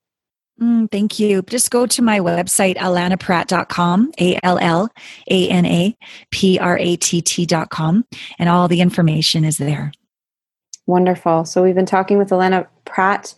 Mm, 0.60 0.90
thank 0.92 1.18
you. 1.18 1.42
Just 1.42 1.70
go 1.70 1.86
to 1.86 2.02
my 2.02 2.20
website, 2.20 2.76
allanapratt.com, 2.76 4.12
A 4.20 4.38
L 4.42 4.58
L 4.58 4.90
A 5.30 5.48
N 5.48 5.64
A 5.64 5.96
P 6.30 6.58
R 6.58 6.78
A 6.78 6.96
T 6.96 7.22
T.com, 7.22 8.04
and 8.38 8.48
all 8.48 8.68
the 8.68 8.82
information 8.82 9.44
is 9.44 9.56
there. 9.56 9.92
Wonderful. 10.86 11.46
So, 11.46 11.62
we've 11.62 11.74
been 11.74 11.86
talking 11.86 12.18
with 12.18 12.28
Allana 12.28 12.66
Pratt 12.84 13.34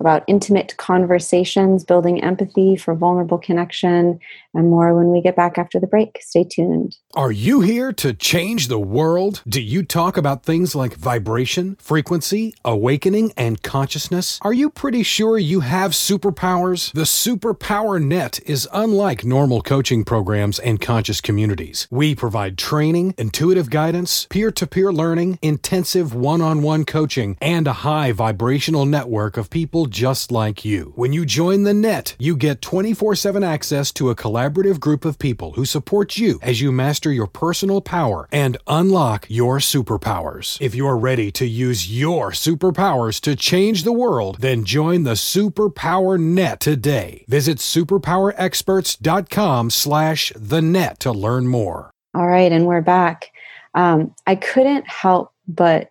about 0.00 0.24
intimate 0.26 0.76
conversations, 0.76 1.84
building 1.84 2.22
empathy 2.22 2.76
for 2.76 2.94
vulnerable 2.94 3.38
connection, 3.38 4.18
and 4.54 4.68
more 4.68 4.94
when 4.94 5.10
we 5.10 5.20
get 5.20 5.36
back 5.36 5.58
after 5.58 5.80
the 5.80 5.86
break. 5.86 6.18
Stay 6.20 6.44
tuned. 6.44 6.96
Are 7.14 7.32
you 7.32 7.60
here 7.60 7.92
to 7.94 8.12
change 8.12 8.68
the 8.68 8.78
world? 8.78 9.42
Do 9.48 9.60
you 9.60 9.82
talk 9.82 10.16
about 10.16 10.44
things 10.44 10.74
like 10.74 10.94
vibration, 10.94 11.76
frequency, 11.76 12.54
awakening, 12.64 13.32
and 13.36 13.62
consciousness? 13.62 14.38
Are 14.42 14.52
you 14.52 14.70
pretty 14.70 15.02
sure 15.02 15.38
you 15.38 15.60
have 15.60 15.92
superpowers? 15.92 16.92
The 16.92 17.02
Superpower 17.02 18.02
Net 18.02 18.40
is 18.46 18.68
unlike 18.72 19.24
normal 19.24 19.62
coaching 19.62 20.04
programs 20.04 20.58
and 20.58 20.80
conscious 20.80 21.20
communities. 21.20 21.88
We 21.90 22.14
provide 22.14 22.58
training, 22.58 23.14
intuitive 23.16 23.70
guidance, 23.70 24.26
peer 24.28 24.50
to 24.52 24.66
peer 24.66 24.92
learning, 24.92 25.38
intensive 25.42 26.14
one 26.14 26.40
on 26.40 26.62
one 26.62 26.84
coaching, 26.84 27.36
and 27.40 27.66
a 27.66 27.72
high 27.72 28.12
vibrational 28.12 28.83
network 28.84 29.36
of 29.36 29.50
people 29.50 29.86
just 29.86 30.32
like 30.32 30.64
you. 30.64 30.92
When 30.96 31.12
you 31.12 31.24
join 31.24 31.64
the 31.64 31.74
net, 31.74 32.14
you 32.18 32.36
get 32.36 32.62
24 32.62 33.14
7 33.14 33.44
access 33.44 33.92
to 33.92 34.10
a 34.10 34.16
collaborative 34.16 34.80
group 34.80 35.04
of 35.04 35.18
people 35.18 35.52
who 35.52 35.64
support 35.64 36.16
you 36.16 36.38
as 36.42 36.60
you 36.60 36.72
master 36.72 37.12
your 37.12 37.26
personal 37.26 37.80
power 37.80 38.28
and 38.32 38.56
unlock 38.66 39.26
your 39.28 39.58
superpowers. 39.58 40.58
If 40.60 40.74
you're 40.74 40.96
ready 40.96 41.30
to 41.32 41.46
use 41.46 41.90
your 41.90 42.30
superpowers 42.30 43.20
to 43.20 43.36
change 43.36 43.84
the 43.84 43.92
world, 43.92 44.38
then 44.40 44.64
join 44.64 45.04
the 45.04 45.12
Superpower 45.12 46.18
Net 46.18 46.60
today. 46.60 47.24
Visit 47.28 47.58
superpowerexperts.com 47.58 49.70
slash 49.70 50.32
the 50.34 50.62
net 50.62 50.98
to 51.00 51.12
learn 51.12 51.46
more. 51.46 51.90
All 52.14 52.26
right, 52.26 52.52
and 52.52 52.66
we're 52.66 52.80
back. 52.80 53.32
Um, 53.74 54.14
I 54.26 54.36
couldn't 54.36 54.88
help 54.88 55.32
but 55.46 55.90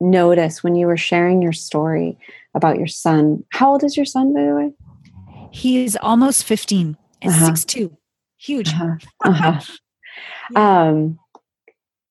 notice 0.00 0.62
when 0.62 0.74
you 0.74 0.86
were 0.86 0.96
sharing 0.96 1.42
your 1.42 1.52
story 1.52 2.18
about 2.54 2.78
your 2.78 2.86
son. 2.86 3.44
How 3.50 3.72
old 3.72 3.84
is 3.84 3.96
your 3.96 4.06
son, 4.06 4.32
by 4.34 4.44
the 4.44 4.54
way? 4.54 4.72
He's 5.52 5.96
almost 5.96 6.44
15 6.44 6.96
and 7.22 7.32
uh-huh. 7.32 7.52
6'2. 7.52 7.96
Huge. 8.38 8.68
Uh-huh. 8.68 8.96
Uh-huh. 9.24 9.60
yeah. 10.50 10.88
um, 10.88 11.18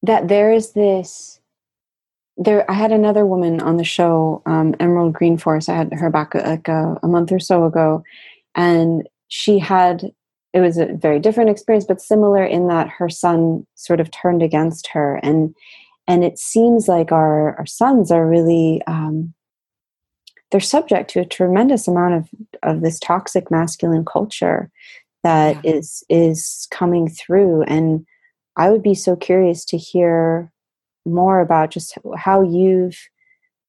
that 0.06 0.28
there 0.28 0.52
is 0.52 0.74
this 0.74 1.40
there 2.38 2.70
i 2.70 2.74
had 2.74 2.92
another 2.92 3.26
woman 3.26 3.62
on 3.62 3.78
the 3.78 3.84
show 3.84 4.42
um, 4.46 4.76
emerald 4.80 5.14
greenforce 5.14 5.70
i 5.70 5.76
had 5.76 5.94
her 5.94 6.10
back 6.10 6.36
like 6.36 6.68
a, 6.68 6.98
a 7.02 7.08
month 7.08 7.32
or 7.32 7.40
so 7.40 7.66
ago 7.66 8.04
and 8.56 9.08
she 9.28 9.58
had 9.58 10.12
it 10.54 10.60
was 10.60 10.78
a 10.78 10.88
very 10.94 11.20
different 11.20 11.50
experience 11.50 11.86
but 11.86 12.02
similar 12.02 12.44
in 12.44 12.68
that 12.68 12.88
her 12.88 13.10
son 13.10 13.66
sort 13.76 14.00
of 14.00 14.12
turned 14.12 14.44
against 14.44 14.88
her 14.88 15.20
and 15.24 15.56
and 16.08 16.24
it 16.24 16.38
seems 16.38 16.88
like 16.88 17.12
our 17.12 17.56
our 17.58 17.66
sons 17.66 18.12
are 18.12 18.28
really 18.28 18.82
um, 18.88 19.34
they're 20.52 20.60
subject 20.60 21.10
to 21.12 21.20
a 21.20 21.26
tremendous 21.26 21.88
amount 21.88 22.14
of 22.14 22.30
of 22.64 22.82
this 22.82 23.00
toxic 23.00 23.50
masculine 23.52 24.06
culture 24.06 24.72
that 25.24 25.64
yeah. 25.64 25.74
is 25.74 26.04
is 26.10 26.68
coming 26.72 27.10
through 27.10 27.64
and 27.64 28.06
i 28.58 28.70
would 28.70 28.84
be 28.84 28.96
so 28.96 29.16
curious 29.16 29.66
to 29.66 29.78
hear 29.78 30.52
more 31.06 31.40
about 31.40 31.72
just 31.72 31.98
how 32.18 32.42
you've 32.42 32.98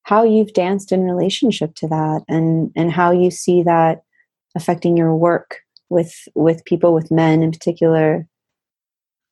how 0.03 0.23
you've 0.23 0.53
danced 0.53 0.93
in 0.93 1.03
relationship 1.03 1.75
to 1.75 1.89
that 1.89 2.23
and 2.29 2.71
and 2.77 2.93
how 2.93 3.11
you 3.11 3.31
see 3.31 3.63
that 3.63 4.03
affecting 4.55 4.97
your 4.97 5.17
work 5.17 5.61
with 5.89 6.15
with 6.35 6.65
people 6.65 6.95
with 6.95 7.11
men 7.11 7.43
in 7.43 7.51
particular 7.51 8.27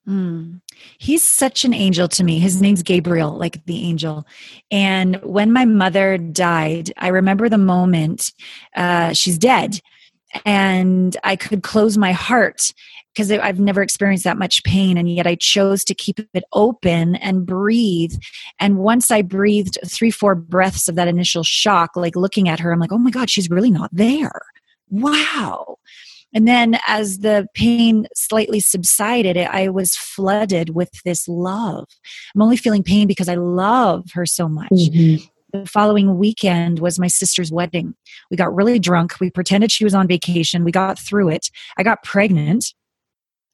Mm. 0.08 0.60
He's 0.98 1.24
such 1.24 1.64
an 1.64 1.72
angel 1.72 2.08
to 2.08 2.24
me. 2.24 2.38
His 2.38 2.60
name's 2.60 2.82
Gabriel, 2.82 3.36
like 3.38 3.64
the 3.64 3.84
angel. 3.84 4.26
And 4.70 5.16
when 5.22 5.52
my 5.52 5.64
mother 5.64 6.18
died, 6.18 6.92
I 6.98 7.08
remember 7.08 7.48
the 7.48 7.58
moment 7.58 8.32
uh, 8.76 9.14
she's 9.14 9.38
dead, 9.38 9.80
and 10.44 11.16
I 11.24 11.36
could 11.36 11.62
close 11.62 11.96
my 11.96 12.12
heart 12.12 12.72
because 13.14 13.30
I've 13.30 13.60
never 13.60 13.80
experienced 13.80 14.24
that 14.24 14.36
much 14.36 14.64
pain, 14.64 14.98
and 14.98 15.08
yet 15.08 15.26
I 15.26 15.36
chose 15.36 15.84
to 15.84 15.94
keep 15.94 16.18
it 16.18 16.44
open 16.52 17.14
and 17.16 17.46
breathe. 17.46 18.12
And 18.58 18.78
once 18.78 19.10
I 19.10 19.22
breathed 19.22 19.78
three, 19.86 20.10
four 20.10 20.34
breaths 20.34 20.88
of 20.88 20.96
that 20.96 21.06
initial 21.06 21.44
shock, 21.44 21.94
like 21.94 22.16
looking 22.16 22.48
at 22.48 22.58
her, 22.58 22.72
I'm 22.72 22.80
like, 22.80 22.92
oh 22.92 22.98
my 22.98 23.10
God, 23.10 23.30
she's 23.30 23.48
really 23.48 23.70
not 23.70 23.90
there. 23.92 24.40
Wow. 24.90 25.78
And 26.34 26.48
then 26.48 26.78
as 26.86 27.20
the 27.20 27.46
pain 27.54 28.06
slightly 28.14 28.60
subsided, 28.60 29.36
I 29.36 29.68
was 29.68 29.94
flooded 29.96 30.70
with 30.70 30.90
this 31.04 31.28
love. 31.28 31.86
I'm 32.34 32.42
only 32.42 32.56
feeling 32.56 32.82
pain 32.82 33.06
because 33.06 33.28
I 33.28 33.36
love 33.36 34.10
her 34.12 34.26
so 34.26 34.48
much. 34.48 34.70
Mm-hmm. 34.72 35.24
The 35.52 35.66
following 35.66 36.18
weekend 36.18 36.80
was 36.80 36.98
my 36.98 37.06
sister's 37.06 37.52
wedding. 37.52 37.94
We 38.30 38.36
got 38.36 38.54
really 38.54 38.80
drunk. 38.80 39.20
We 39.20 39.30
pretended 39.30 39.70
she 39.70 39.84
was 39.84 39.94
on 39.94 40.08
vacation. 40.08 40.64
We 40.64 40.72
got 40.72 40.98
through 40.98 41.28
it. 41.28 41.48
I 41.78 41.84
got 41.84 42.02
pregnant 42.02 42.74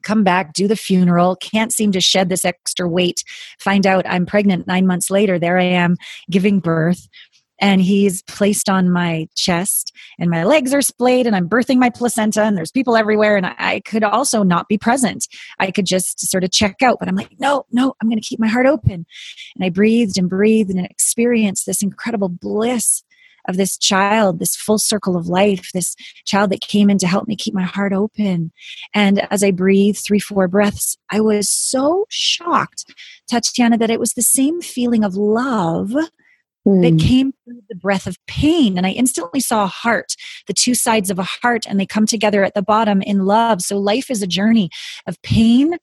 come 0.03 0.25
back, 0.25 0.53
do 0.53 0.67
the 0.69 0.77
funeral, 0.77 1.37
can't 1.37 1.73
seem 1.73 1.93
to 1.93 2.01
shed 2.01 2.29
this 2.29 2.45
extra 2.45 2.89
weight, 2.89 3.23
find 3.59 3.87
out 3.87 4.07
I'm 4.09 4.27
pregnant 4.27 4.67
nine 4.67 4.87
months 4.87 5.11
later. 5.11 5.39
There 5.39 5.59
I 5.59 5.65
am 5.65 5.97
giving 6.31 6.61
birth 6.61 7.09
and 7.61 7.83
he's 7.83 8.23
placed 8.23 8.69
on 8.69 8.91
my 8.91 9.29
chest 9.37 9.95
and 10.19 10.31
my 10.31 10.45
legs 10.45 10.73
are 10.75 10.83
splayed 10.83 11.27
and 11.27 11.37
i'm 11.37 11.49
birthing 11.49 11.79
my 11.79 11.91
placenta 11.91 12.43
and 12.43 12.57
there's 12.57 12.73
people 12.73 12.97
everywhere 12.97 13.37
and 13.37 13.47
i 13.47 13.81
could 13.81 14.03
also 14.03 14.43
not 14.43 14.69
be 14.69 14.79
present 14.79 15.29
i 15.59 15.71
could 15.71 15.87
just 15.87 16.21
sort 16.21 16.45
of 16.45 16.51
check 16.51 16.83
out 16.83 16.99
but 16.99 17.09
i'm 17.09 17.17
like 17.17 17.39
no 17.39 17.65
no 17.71 17.95
i'm 18.01 18.09
going 18.09 18.21
to 18.21 18.27
keep 18.27 18.41
my 18.41 18.49
heart 18.49 18.67
open 18.67 19.07
and 19.55 19.65
i 19.65 19.69
breathed 19.69 20.19
and 20.19 20.29
breathed 20.29 20.71
and 20.71 20.85
experienced 20.87 21.67
this 21.67 21.83
incredible 21.83 22.29
bliss 22.29 23.03
of 23.49 23.57
this 23.57 23.79
child, 23.79 24.39
this 24.39 24.57
full 24.57 24.79
circle 24.79 25.17
of 25.17 25.27
life, 25.27 25.71
this 25.73 25.95
child 26.25 26.51
that 26.51 26.61
came 26.61 26.91
in 26.91 26.99
to 26.99 27.07
help 27.07 27.27
me 27.27 27.37
keep 27.37 27.55
my 27.55 27.63
heart 27.63 27.93
open. 27.93 28.53
And 28.95 29.27
as 29.33 29.43
I 29.43 29.51
breathed 29.51 29.99
three, 29.99 30.19
four 30.19 30.49
breaths, 30.49 30.99
I 31.11 31.21
was 31.21 31.49
so 31.49 32.07
shocked, 32.11 32.85
Tatiana, 33.29 33.79
that 33.79 33.91
it 33.91 34.01
was 34.01 34.13
the 34.13 34.23
same 34.23 34.61
feeling 34.61 35.05
of 35.05 35.15
love 35.15 35.93
mm. 36.67 36.83
that 36.83 37.05
came 37.05 37.33
through 37.45 37.61
the 37.69 37.77
breath 37.77 38.07
of 38.07 38.17
pain. 38.27 38.77
And 38.77 38.87
I 38.87 38.91
instantly 38.91 39.41
saw 39.41 39.65
a 39.65 39.69
heart, 39.69 40.15
the 40.47 40.55
two 40.55 40.75
sides 40.75 41.11
of 41.11 41.19
a 41.19 41.27
heart, 41.43 41.67
and 41.67 41.79
they 41.79 41.87
come 41.87 42.07
together 42.07 42.45
at 42.45 42.55
the 42.55 42.63
bottom 42.63 43.03
in 43.03 43.25
love. 43.25 43.63
So 43.63 43.79
life 43.79 44.11
is 44.11 44.23
a 44.23 44.27
journey 44.27 44.71
of 45.07 45.21
pain 45.23 45.77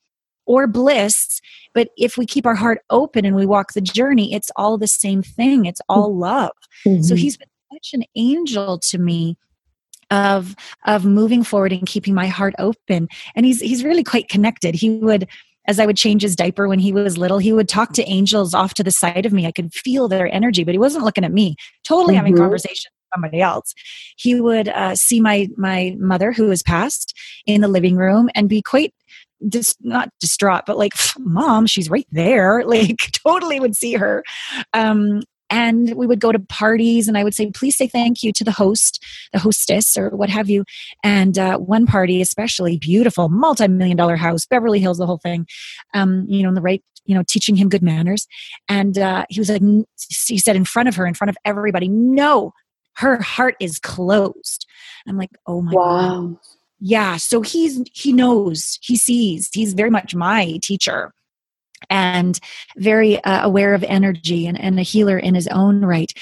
or 0.45 0.65
bliss. 0.65 1.41
But 1.73 1.89
if 1.97 2.17
we 2.17 2.25
keep 2.25 2.45
our 2.45 2.55
heart 2.55 2.79
open 2.89 3.25
and 3.25 3.35
we 3.35 3.45
walk 3.45 3.73
the 3.73 3.81
journey, 3.81 4.33
it's 4.33 4.49
all 4.55 4.77
the 4.77 4.87
same 4.87 5.21
thing. 5.21 5.65
It's 5.65 5.81
all 5.89 6.15
love. 6.15 6.51
Mm-hmm. 6.85 7.03
So 7.03 7.15
he's 7.15 7.37
been 7.37 7.49
such 7.71 7.93
an 7.93 8.03
angel 8.15 8.79
to 8.79 8.97
me 8.97 9.37
of 10.09 10.55
of 10.85 11.03
moving 11.03 11.43
forward 11.43 11.73
and 11.73 11.85
keeping 11.85 12.13
my 12.13 12.27
heart 12.27 12.53
open 12.59 13.09
and 13.35 13.45
he's 13.45 13.59
he's 13.59 13.83
really 13.83 14.05
quite 14.05 14.29
connected 14.29 14.73
he 14.73 14.89
would 14.89 15.27
as 15.67 15.79
I 15.79 15.85
would 15.85 15.97
change 15.97 16.21
his 16.21 16.35
diaper 16.35 16.67
when 16.67 16.79
he 16.79 16.91
was 16.91 17.17
little, 17.17 17.39
he 17.39 17.53
would 17.53 17.69
talk 17.69 17.93
to 17.93 18.09
angels 18.09 18.53
off 18.53 18.73
to 18.75 18.83
the 18.83 18.91
side 18.91 19.25
of 19.25 19.33
me. 19.33 19.45
I 19.45 19.51
could 19.51 19.73
feel 19.73 20.07
their 20.07 20.33
energy, 20.33 20.63
but 20.63 20.73
he 20.73 20.79
wasn't 20.79 21.03
looking 21.03 21.25
at 21.25 21.33
me, 21.33 21.55
totally 21.83 22.13
mm-hmm. 22.13 22.17
having 22.17 22.37
conversation 22.37 22.91
somebody 23.13 23.41
else. 23.41 23.73
He 24.17 24.41
would 24.41 24.67
uh, 24.69 24.95
see 24.95 25.21
my 25.21 25.47
my 25.57 25.95
mother, 25.97 26.31
who 26.31 26.47
was 26.47 26.63
passed, 26.63 27.17
in 27.45 27.61
the 27.61 27.67
living 27.67 27.95
room 27.95 28.29
and 28.35 28.49
be 28.49 28.61
quite 28.61 28.93
just 29.49 29.77
not 29.81 30.09
distraught, 30.19 30.63
but 30.65 30.77
like, 30.77 30.93
mom, 31.19 31.67
she's 31.67 31.89
right 31.89 32.07
there. 32.11 32.63
Like, 32.67 33.11
totally 33.25 33.59
would 33.59 33.75
see 33.75 33.93
her. 33.93 34.23
Um, 34.73 35.21
and 35.49 35.93
we 35.95 36.07
would 36.07 36.19
go 36.19 36.31
to 36.31 36.39
parties 36.39 37.07
and 37.07 37.17
i 37.17 37.23
would 37.23 37.33
say 37.33 37.49
please 37.51 37.75
say 37.75 37.87
thank 37.87 38.23
you 38.23 38.31
to 38.31 38.43
the 38.43 38.51
host 38.51 39.03
the 39.33 39.39
hostess 39.39 39.97
or 39.97 40.09
what 40.09 40.29
have 40.29 40.49
you. 40.49 40.63
And 41.03 41.37
uh, 41.37 41.57
one 41.57 41.85
party 41.85 42.21
especially 42.21 42.77
beautiful 42.77 43.29
multi-million 43.29 43.97
dollar 43.97 44.15
house 44.15 44.45
beverly 44.45 44.79
hills 44.79 44.97
the 44.97 45.05
whole 45.05 45.17
thing 45.17 45.47
um, 45.93 46.25
you 46.27 46.43
know 46.43 46.49
in 46.49 46.55
the 46.55 46.61
right 46.61 46.83
you 47.05 47.15
know 47.15 47.23
teaching 47.27 47.55
him 47.55 47.69
good 47.69 47.83
manners. 47.83 48.27
And 48.67 48.97
uh, 48.97 49.25
he 49.29 49.39
was 49.39 49.49
like 49.49 49.61
he 50.27 50.37
said 50.37 50.55
in 50.55 50.65
front 50.65 50.89
of 50.89 50.95
her 50.95 51.05
in 51.05 51.13
front 51.13 51.29
of 51.29 51.37
everybody 51.45 51.87
no 51.87 52.53
her 52.95 53.21
heart 53.21 53.55
is 53.59 53.79
closed. 53.79 54.65
I'm 55.07 55.17
like 55.17 55.31
oh 55.45 55.61
my 55.61 55.71
wow. 55.73 56.21
god 56.21 56.37
yeah 56.79 57.17
so 57.17 57.41
he's 57.41 57.81
he 57.91 58.13
knows 58.13 58.77
he 58.83 58.95
sees 58.95 59.49
he's 59.51 59.73
very 59.73 59.89
much 59.89 60.13
my 60.13 60.59
teacher 60.61 61.11
and 61.89 62.39
very 62.77 63.23
uh, 63.23 63.45
aware 63.45 63.73
of 63.73 63.83
energy 63.83 64.45
and, 64.47 64.59
and 64.59 64.79
a 64.79 64.83
healer 64.83 65.17
in 65.17 65.35
his 65.35 65.47
own 65.47 65.81
right. 65.85 66.13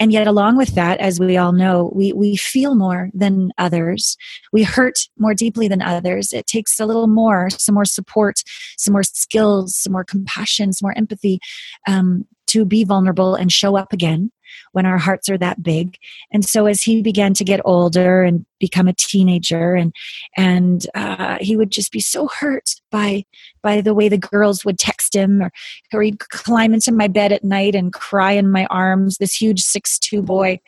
And 0.00 0.12
yet, 0.12 0.26
along 0.26 0.56
with 0.56 0.74
that, 0.74 1.00
as 1.00 1.20
we 1.20 1.36
all 1.36 1.52
know, 1.52 1.92
we, 1.94 2.12
we 2.12 2.36
feel 2.36 2.74
more 2.74 3.10
than 3.14 3.52
others. 3.58 4.16
We 4.52 4.62
hurt 4.62 4.98
more 5.18 5.34
deeply 5.34 5.68
than 5.68 5.82
others. 5.82 6.32
It 6.32 6.46
takes 6.46 6.78
a 6.78 6.86
little 6.86 7.06
more, 7.06 7.50
some 7.50 7.74
more 7.74 7.84
support, 7.84 8.42
some 8.76 8.92
more 8.92 9.02
skills, 9.02 9.76
some 9.76 9.92
more 9.92 10.04
compassion, 10.04 10.72
some 10.72 10.86
more 10.86 10.98
empathy 10.98 11.40
um, 11.86 12.26
to 12.46 12.64
be 12.64 12.84
vulnerable 12.84 13.34
and 13.34 13.50
show 13.50 13.76
up 13.76 13.92
again 13.92 14.30
when 14.72 14.86
our 14.86 14.98
hearts 14.98 15.28
are 15.28 15.38
that 15.38 15.62
big. 15.62 15.96
And 16.32 16.44
so 16.44 16.66
as 16.66 16.82
he 16.82 17.02
began 17.02 17.34
to 17.34 17.44
get 17.44 17.60
older 17.64 18.22
and 18.22 18.44
become 18.58 18.88
a 18.88 18.94
teenager, 18.94 19.74
and 19.74 19.94
and 20.36 20.86
uh, 20.94 21.38
he 21.40 21.56
would 21.56 21.70
just 21.70 21.92
be 21.92 22.00
so 22.00 22.28
hurt 22.28 22.74
by 22.90 23.24
by 23.62 23.80
the 23.80 23.94
way 23.94 24.08
the 24.08 24.18
girls 24.18 24.64
would 24.64 24.78
text 24.78 25.14
him, 25.14 25.42
or, 25.42 25.50
or 25.92 26.02
he'd 26.02 26.18
climb 26.18 26.74
into 26.74 26.92
my 26.92 27.08
bed 27.08 27.32
at 27.32 27.44
night 27.44 27.74
and 27.74 27.92
cry 27.92 28.32
in 28.32 28.50
my 28.50 28.66
arms. 28.66 29.18
This 29.18 29.34
huge 29.34 29.60
six 29.60 29.98
two 29.98 30.22
boy 30.22 30.60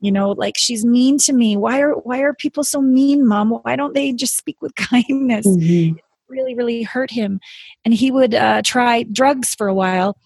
you 0.00 0.12
know 0.12 0.32
like 0.32 0.54
she's 0.58 0.84
mean 0.84 1.16
to 1.16 1.32
me 1.32 1.56
why 1.56 1.80
are 1.80 1.92
why 1.92 2.20
are 2.20 2.34
people 2.34 2.62
so 2.62 2.80
mean 2.80 3.26
mom 3.26 3.50
why 3.62 3.74
don't 3.74 3.94
they 3.94 4.12
just 4.12 4.36
speak 4.36 4.60
with 4.60 4.74
kindness 4.76 5.46
mm-hmm. 5.46 5.96
really 6.28 6.54
really 6.54 6.82
hurt 6.82 7.10
him 7.10 7.40
and 7.84 7.94
he 7.94 8.10
would 8.10 8.34
uh, 8.34 8.60
try 8.62 9.02
drugs 9.04 9.54
for 9.54 9.66
a 9.66 9.74
while 9.74 10.16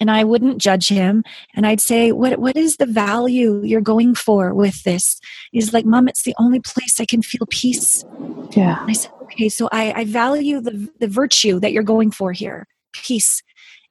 and 0.00 0.10
I 0.10 0.24
wouldn't 0.24 0.58
judge 0.58 0.88
him. 0.88 1.22
And 1.54 1.66
I'd 1.66 1.80
say, 1.80 2.12
"What 2.12 2.38
what 2.38 2.56
is 2.56 2.76
the 2.76 2.86
value 2.86 3.62
you're 3.62 3.80
going 3.80 4.14
for 4.14 4.54
with 4.54 4.82
this?" 4.82 5.20
He's 5.52 5.72
like, 5.72 5.84
"Mom, 5.84 6.08
it's 6.08 6.22
the 6.22 6.34
only 6.38 6.60
place 6.60 6.98
I 6.98 7.04
can 7.04 7.22
feel 7.22 7.46
peace." 7.50 8.04
Yeah. 8.56 8.80
And 8.80 8.90
I 8.90 8.94
said, 8.94 9.12
"Okay, 9.22 9.48
so 9.48 9.68
I, 9.70 9.92
I 9.92 10.04
value 10.04 10.60
the 10.60 10.90
the 10.98 11.08
virtue 11.08 11.60
that 11.60 11.72
you're 11.72 11.82
going 11.82 12.10
for 12.10 12.32
here, 12.32 12.66
peace." 12.92 13.42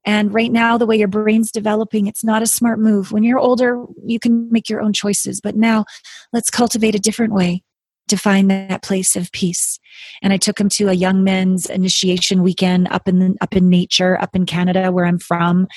And 0.06 0.34
right 0.34 0.52
now, 0.52 0.78
the 0.78 0.86
way 0.86 0.98
your 0.98 1.10
brain's 1.10 1.52
developing, 1.52 2.08
it's 2.08 2.24
not 2.24 2.42
a 2.42 2.48
smart 2.48 2.80
move. 2.80 3.12
When 3.12 3.24
you're 3.24 3.38
older, 3.38 3.84
you 4.06 4.18
can 4.18 4.50
make 4.52 4.70
your 4.70 4.82
own 4.82 4.94
choices. 4.94 5.42
But 5.42 5.56
now, 5.56 5.86
let's 6.34 6.50
cultivate 6.50 6.96
a 6.96 7.00
different 7.00 7.34
way 7.34 7.64
to 8.10 8.18
find 8.18 8.50
that 8.50 8.84
place 8.84 9.16
of 9.16 9.32
peace. 9.32 9.80
And 10.22 10.34
I 10.34 10.38
took 10.38 10.60
him 10.60 10.70
to 10.70 10.90
a 10.90 10.94
young 10.94 11.24
men's 11.24 11.66
initiation 11.68 12.44
weekend 12.44 12.88
up 12.90 13.08
in 13.08 13.36
up 13.42 13.56
in 13.56 13.70
nature, 13.70 14.22
up 14.22 14.36
in 14.36 14.46
Canada 14.46 14.92
where 14.92 15.06
I'm 15.06 15.20
from. 15.20 15.68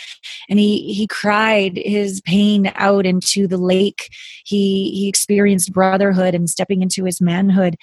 And 0.49 0.59
he 0.59 0.93
he 0.93 1.07
cried 1.07 1.77
his 1.77 2.21
pain 2.23 2.73
out 2.75 3.07
into 3.07 3.47
the 3.47 3.59
lake. 3.59 4.09
He 4.45 4.91
he 4.93 5.09
experienced 5.09 5.73
brotherhood 5.73 6.35
and 6.35 6.49
stepping 6.49 6.83
into 6.83 7.05
his 7.05 7.21
manhood. 7.21 7.77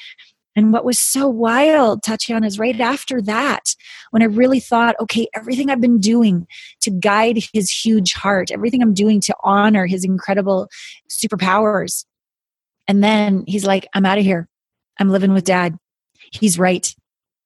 And 0.55 0.73
what 0.73 0.83
was 0.83 0.99
so 0.99 1.27
wild, 1.27 2.03
Tatiana, 2.03 2.47
is 2.47 2.59
right 2.59 2.77
after 2.79 3.21
that, 3.21 3.75
when 4.11 4.21
I 4.21 4.25
really 4.25 4.59
thought, 4.59 4.95
okay, 4.99 5.27
everything 5.33 5.69
I've 5.69 5.79
been 5.79 5.99
doing 5.99 6.47
to 6.81 6.91
guide 6.91 7.39
his 7.53 7.69
huge 7.69 8.13
heart, 8.13 8.51
everything 8.51 8.81
I'm 8.81 8.93
doing 8.93 9.21
to 9.21 9.35
honor 9.43 9.85
his 9.85 10.03
incredible 10.03 10.67
superpowers, 11.09 12.03
and 12.89 13.03
then 13.03 13.43
he's 13.47 13.65
like, 13.65 13.87
I'm 13.93 14.05
out 14.05 14.17
of 14.17 14.23
here. 14.23 14.49
I'm 14.99 15.11
living 15.11 15.31
with 15.31 15.43
dad. 15.45 15.77
He's 16.33 16.57
right. 16.57 16.93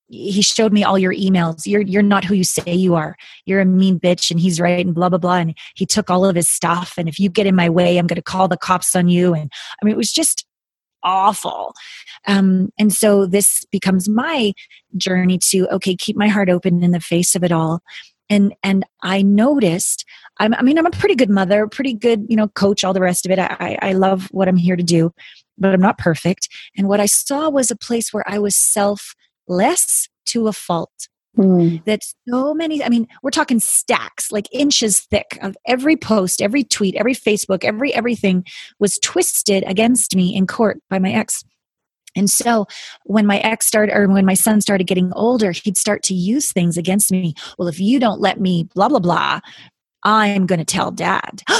He 0.08 0.41
showed 0.41 0.71
me 0.71 0.86
all 0.86 0.97
your 0.97 1.13
emails. 1.13 1.65
You're 1.65 1.82
you're 1.82 2.01
not 2.01 2.23
who 2.23 2.34
you 2.34 2.45
say 2.45 2.73
you 2.73 2.95
are. 2.95 3.17
You're 3.45 3.60
a 3.60 3.65
mean 3.65 3.99
bitch 3.99 4.32
and 4.32 4.39
he's 4.39 4.62
right 4.62 4.86
and 4.86 4.95
blah 4.95 5.10
blah 5.10 5.17
blah. 5.17 5.36
And 5.36 5.58
he 5.75 5.86
took 5.86 6.10
all 6.10 6.23
of 6.25 6.36
his 6.36 6.47
stuff. 6.47 6.93
And 6.97 7.10
if 7.10 7.19
you 7.19 7.29
get 7.29 7.45
in 7.45 7.56
my 7.56 7.69
way, 7.69 7.97
I'm 7.97 8.08
gonna 8.08 8.21
call 8.21 8.47
the 8.47 8.58
cops 8.58 8.95
on 8.95 9.10
you. 9.10 9.34
And 9.34 9.51
I 9.82 9.86
mean 9.86 9.93
it 9.93 9.97
was 9.97 10.13
just 10.13 10.45
awful. 11.03 11.73
Um, 12.25 12.69
and 12.79 12.93
so 12.93 13.25
this 13.25 13.65
becomes 13.69 14.08
my 14.08 14.53
journey 14.95 15.39
to 15.49 15.67
okay, 15.73 15.95
keep 15.95 16.15
my 16.15 16.29
heart 16.29 16.49
open 16.49 16.84
in 16.84 16.91
the 16.91 17.01
face 17.01 17.36
of 17.36 17.43
it 17.43 17.51
all. 17.51 17.82
And 18.34 18.56
and 18.63 18.86
I 19.04 19.22
noticed 19.22 20.06
I'm, 20.39 20.54
i 20.56 20.62
mean, 20.62 20.78
I'm 20.78 20.86
a 20.86 20.91
pretty 20.91 21.15
good 21.15 21.30
mother, 21.30 21.67
pretty 21.67 21.93
good, 21.93 22.26
you 22.28 22.36
know, 22.36 22.48
coach, 22.50 22.84
all 22.84 22.93
the 22.93 23.02
rest 23.02 23.26
of 23.26 23.32
it. 23.32 23.39
I, 23.39 23.78
I 23.82 23.93
love 23.93 24.28
what 24.32 24.48
I'm 24.48 24.58
here 24.58 24.76
to 24.76 24.84
do, 24.84 25.13
but 25.58 25.74
I'm 25.74 25.82
not 25.82 25.98
perfect. 25.98 26.50
And 26.76 26.88
what 26.88 27.00
I 27.00 27.06
saw 27.06 27.50
was 27.50 27.69
a 27.69 27.76
place 27.76 28.12
where 28.12 28.24
I 28.28 28.39
was 28.39 28.56
selfless 28.56 30.10
to 30.28 30.48
a 30.48 30.54
fault. 30.54 31.08
Mm. 31.38 31.84
That 31.86 32.02
so 32.30 32.54
many, 32.54 32.84
I 32.84 32.89
mean, 32.89 33.08
we're 33.24 33.32
talking 33.32 33.60
stacks, 33.60 34.32
like 34.32 34.48
inches 34.52 35.00
thick 35.00 35.39
of 35.41 35.56
every 35.65 35.96
post, 35.96 36.41
every 36.41 36.63
tweet, 36.63 36.96
every 36.96 37.15
Facebook, 37.15 37.63
every 37.63 37.93
everything 37.93 38.46
was 38.80 39.00
twisted 39.00 39.63
against 39.65 40.15
me 40.15 40.36
in 40.36 40.46
court 40.46 40.80
by 40.91 41.00
my 41.00 41.12
ex. 41.12 41.43
And 42.15 42.30
so 42.30 42.67
when 43.06 43.26
my 43.26 43.39
ex 43.39 43.67
started, 43.67 43.95
or 43.95 44.08
when 44.08 44.26
my 44.26 44.34
son 44.34 44.62
started 44.62 44.86
getting 44.86 45.12
older, 45.13 45.52
he'd 45.52 45.78
start 45.78 46.04
to 46.04 46.13
use 46.13 46.52
things 46.52 46.78
against 46.78 47.12
me. 47.12 47.34
Well, 47.58 47.67
if 47.67 47.80
you 47.80 47.99
don't 47.99 48.21
let 48.21 48.39
me, 48.39 48.69
blah, 48.76 48.89
blah, 48.89 48.99
blah, 48.99 49.39
I'm 50.04 50.45
going 50.45 50.60
to 50.60 50.65
tell 50.65 50.91
dad. 50.91 51.41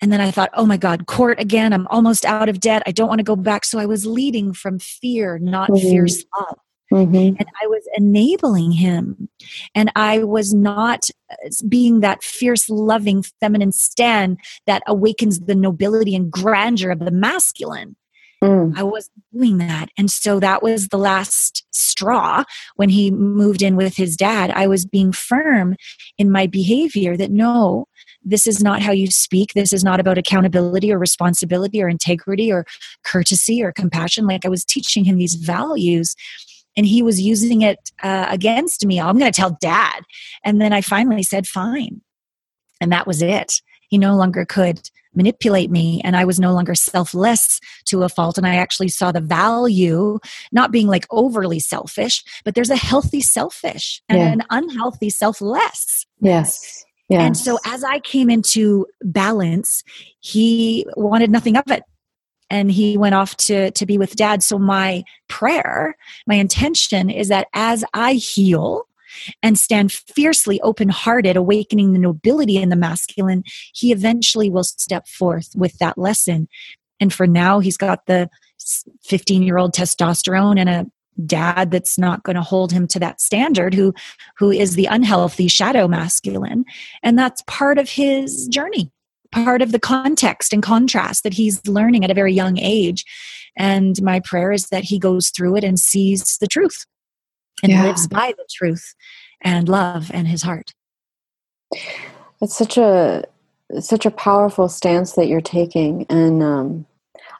And 0.00 0.12
then 0.12 0.20
I 0.20 0.30
thought, 0.30 0.50
oh 0.54 0.64
my 0.64 0.76
God, 0.76 1.06
court 1.06 1.40
again. 1.40 1.72
I'm 1.72 1.88
almost 1.88 2.24
out 2.24 2.48
of 2.48 2.60
debt. 2.60 2.84
I 2.86 2.92
don't 2.92 3.08
want 3.08 3.18
to 3.18 3.24
go 3.24 3.34
back. 3.34 3.64
So 3.64 3.80
I 3.80 3.86
was 3.86 4.06
leading 4.06 4.52
from 4.52 4.78
fear, 4.78 5.40
not 5.40 5.70
mm-hmm. 5.70 5.88
fierce 5.88 6.24
love. 6.38 6.58
Mm-hmm. 6.92 7.36
And 7.36 7.46
I 7.62 7.66
was 7.66 7.82
enabling 7.96 8.72
him. 8.72 9.28
And 9.74 9.90
I 9.94 10.24
was 10.24 10.54
not 10.54 11.08
uh, 11.30 11.48
being 11.68 12.00
that 12.00 12.22
fierce, 12.22 12.70
loving, 12.70 13.24
feminine 13.40 13.72
stand 13.72 14.38
that 14.66 14.82
awakens 14.86 15.40
the 15.40 15.54
nobility 15.54 16.14
and 16.14 16.30
grandeur 16.30 16.90
of 16.90 17.00
the 17.00 17.10
masculine. 17.10 17.96
Mm. 18.42 18.78
I 18.78 18.84
wasn't 18.84 19.24
doing 19.32 19.58
that. 19.58 19.88
And 19.98 20.10
so 20.10 20.38
that 20.38 20.62
was 20.62 20.88
the 20.88 20.98
last 20.98 21.64
straw 21.72 22.44
when 22.76 22.88
he 22.88 23.10
moved 23.10 23.62
in 23.62 23.74
with 23.74 23.96
his 23.96 24.16
dad. 24.16 24.50
I 24.52 24.68
was 24.68 24.86
being 24.86 25.12
firm 25.12 25.74
in 26.18 26.30
my 26.30 26.46
behavior 26.46 27.16
that 27.16 27.32
no, 27.32 27.86
this 28.22 28.46
is 28.46 28.62
not 28.62 28.80
how 28.80 28.92
you 28.92 29.08
speak. 29.08 29.54
This 29.54 29.72
is 29.72 29.82
not 29.82 29.98
about 29.98 30.18
accountability 30.18 30.92
or 30.92 30.98
responsibility 30.98 31.82
or 31.82 31.88
integrity 31.88 32.52
or 32.52 32.64
courtesy 33.04 33.62
or 33.62 33.72
compassion. 33.72 34.26
Like 34.26 34.44
I 34.44 34.50
was 34.50 34.64
teaching 34.64 35.04
him 35.04 35.18
these 35.18 35.34
values 35.34 36.14
and 36.76 36.86
he 36.86 37.02
was 37.02 37.20
using 37.20 37.62
it 37.62 37.90
uh, 38.04 38.26
against 38.28 38.86
me. 38.86 39.00
I'm 39.00 39.18
going 39.18 39.32
to 39.32 39.36
tell 39.36 39.58
dad. 39.60 40.02
And 40.44 40.60
then 40.60 40.72
I 40.72 40.80
finally 40.80 41.24
said, 41.24 41.46
fine. 41.48 42.02
And 42.80 42.92
that 42.92 43.06
was 43.06 43.20
it. 43.20 43.60
He 43.88 43.98
no 43.98 44.16
longer 44.16 44.44
could 44.44 44.88
manipulate 45.14 45.70
me 45.70 46.00
and 46.04 46.16
I 46.16 46.24
was 46.24 46.38
no 46.38 46.52
longer 46.52 46.74
selfless 46.74 47.60
to 47.86 48.04
a 48.04 48.08
fault. 48.08 48.38
And 48.38 48.46
I 48.46 48.56
actually 48.56 48.88
saw 48.88 49.12
the 49.12 49.20
value, 49.20 50.18
not 50.52 50.70
being 50.70 50.86
like 50.86 51.06
overly 51.10 51.58
selfish, 51.58 52.22
but 52.44 52.54
there's 52.54 52.70
a 52.70 52.76
healthy 52.76 53.20
selfish 53.20 54.00
and 54.08 54.18
yeah. 54.18 54.32
an 54.32 54.42
unhealthy 54.50 55.10
selfless. 55.10 56.06
Yes. 56.20 56.84
Yes. 57.08 57.22
And 57.22 57.36
so 57.36 57.58
as 57.64 57.84
I 57.84 58.00
came 58.00 58.30
into 58.30 58.86
balance, 59.02 59.82
he 60.20 60.86
wanted 60.96 61.30
nothing 61.30 61.56
of 61.56 61.70
it. 61.70 61.82
And 62.50 62.70
he 62.70 62.96
went 62.96 63.14
off 63.14 63.36
to, 63.38 63.70
to 63.72 63.86
be 63.86 63.98
with 63.98 64.16
dad. 64.16 64.42
So 64.42 64.58
my 64.58 65.04
prayer, 65.28 65.96
my 66.26 66.36
intention 66.36 67.10
is 67.10 67.28
that 67.28 67.48
as 67.52 67.84
I 67.92 68.14
heal, 68.14 68.87
and 69.42 69.58
stand 69.58 69.92
fiercely 69.92 70.60
open 70.62 70.88
hearted, 70.88 71.36
awakening 71.36 71.92
the 71.92 71.98
nobility 71.98 72.56
in 72.56 72.68
the 72.68 72.76
masculine, 72.76 73.44
he 73.74 73.92
eventually 73.92 74.50
will 74.50 74.64
step 74.64 75.08
forth 75.08 75.50
with 75.56 75.78
that 75.78 75.98
lesson. 75.98 76.48
And 77.00 77.12
for 77.12 77.26
now, 77.26 77.60
he's 77.60 77.76
got 77.76 78.06
the 78.06 78.28
15 79.04 79.42
year 79.42 79.58
old 79.58 79.74
testosterone 79.74 80.58
and 80.58 80.68
a 80.68 80.86
dad 81.26 81.70
that's 81.70 81.98
not 81.98 82.22
going 82.22 82.36
to 82.36 82.42
hold 82.42 82.70
him 82.70 82.86
to 82.86 83.00
that 83.00 83.20
standard 83.20 83.74
who 83.74 83.92
who 84.36 84.52
is 84.52 84.76
the 84.76 84.86
unhealthy 84.86 85.48
shadow 85.48 85.88
masculine. 85.88 86.64
And 87.02 87.18
that's 87.18 87.42
part 87.46 87.78
of 87.78 87.88
his 87.88 88.46
journey 88.48 88.92
part 89.30 89.62
of 89.62 89.72
the 89.72 89.78
context 89.78 90.52
and 90.52 90.62
contrast 90.62 91.22
that 91.22 91.34
he's 91.34 91.66
learning 91.66 92.04
at 92.04 92.10
a 92.10 92.14
very 92.14 92.32
young 92.32 92.58
age. 92.58 93.04
And 93.56 94.00
my 94.02 94.20
prayer 94.20 94.52
is 94.52 94.68
that 94.68 94.84
he 94.84 94.98
goes 94.98 95.30
through 95.30 95.56
it 95.56 95.64
and 95.64 95.78
sees 95.78 96.38
the 96.38 96.46
truth 96.46 96.86
and 97.62 97.72
yeah. 97.72 97.84
lives 97.84 98.06
by 98.06 98.32
the 98.36 98.46
truth 98.50 98.94
and 99.42 99.68
love 99.68 100.10
and 100.12 100.28
his 100.28 100.42
heart. 100.42 100.72
It's 102.40 102.56
such 102.56 102.76
a 102.78 103.24
such 103.80 104.06
a 104.06 104.10
powerful 104.10 104.68
stance 104.68 105.12
that 105.12 105.28
you're 105.28 105.40
taking, 105.40 106.06
and 106.08 106.42
um, 106.42 106.86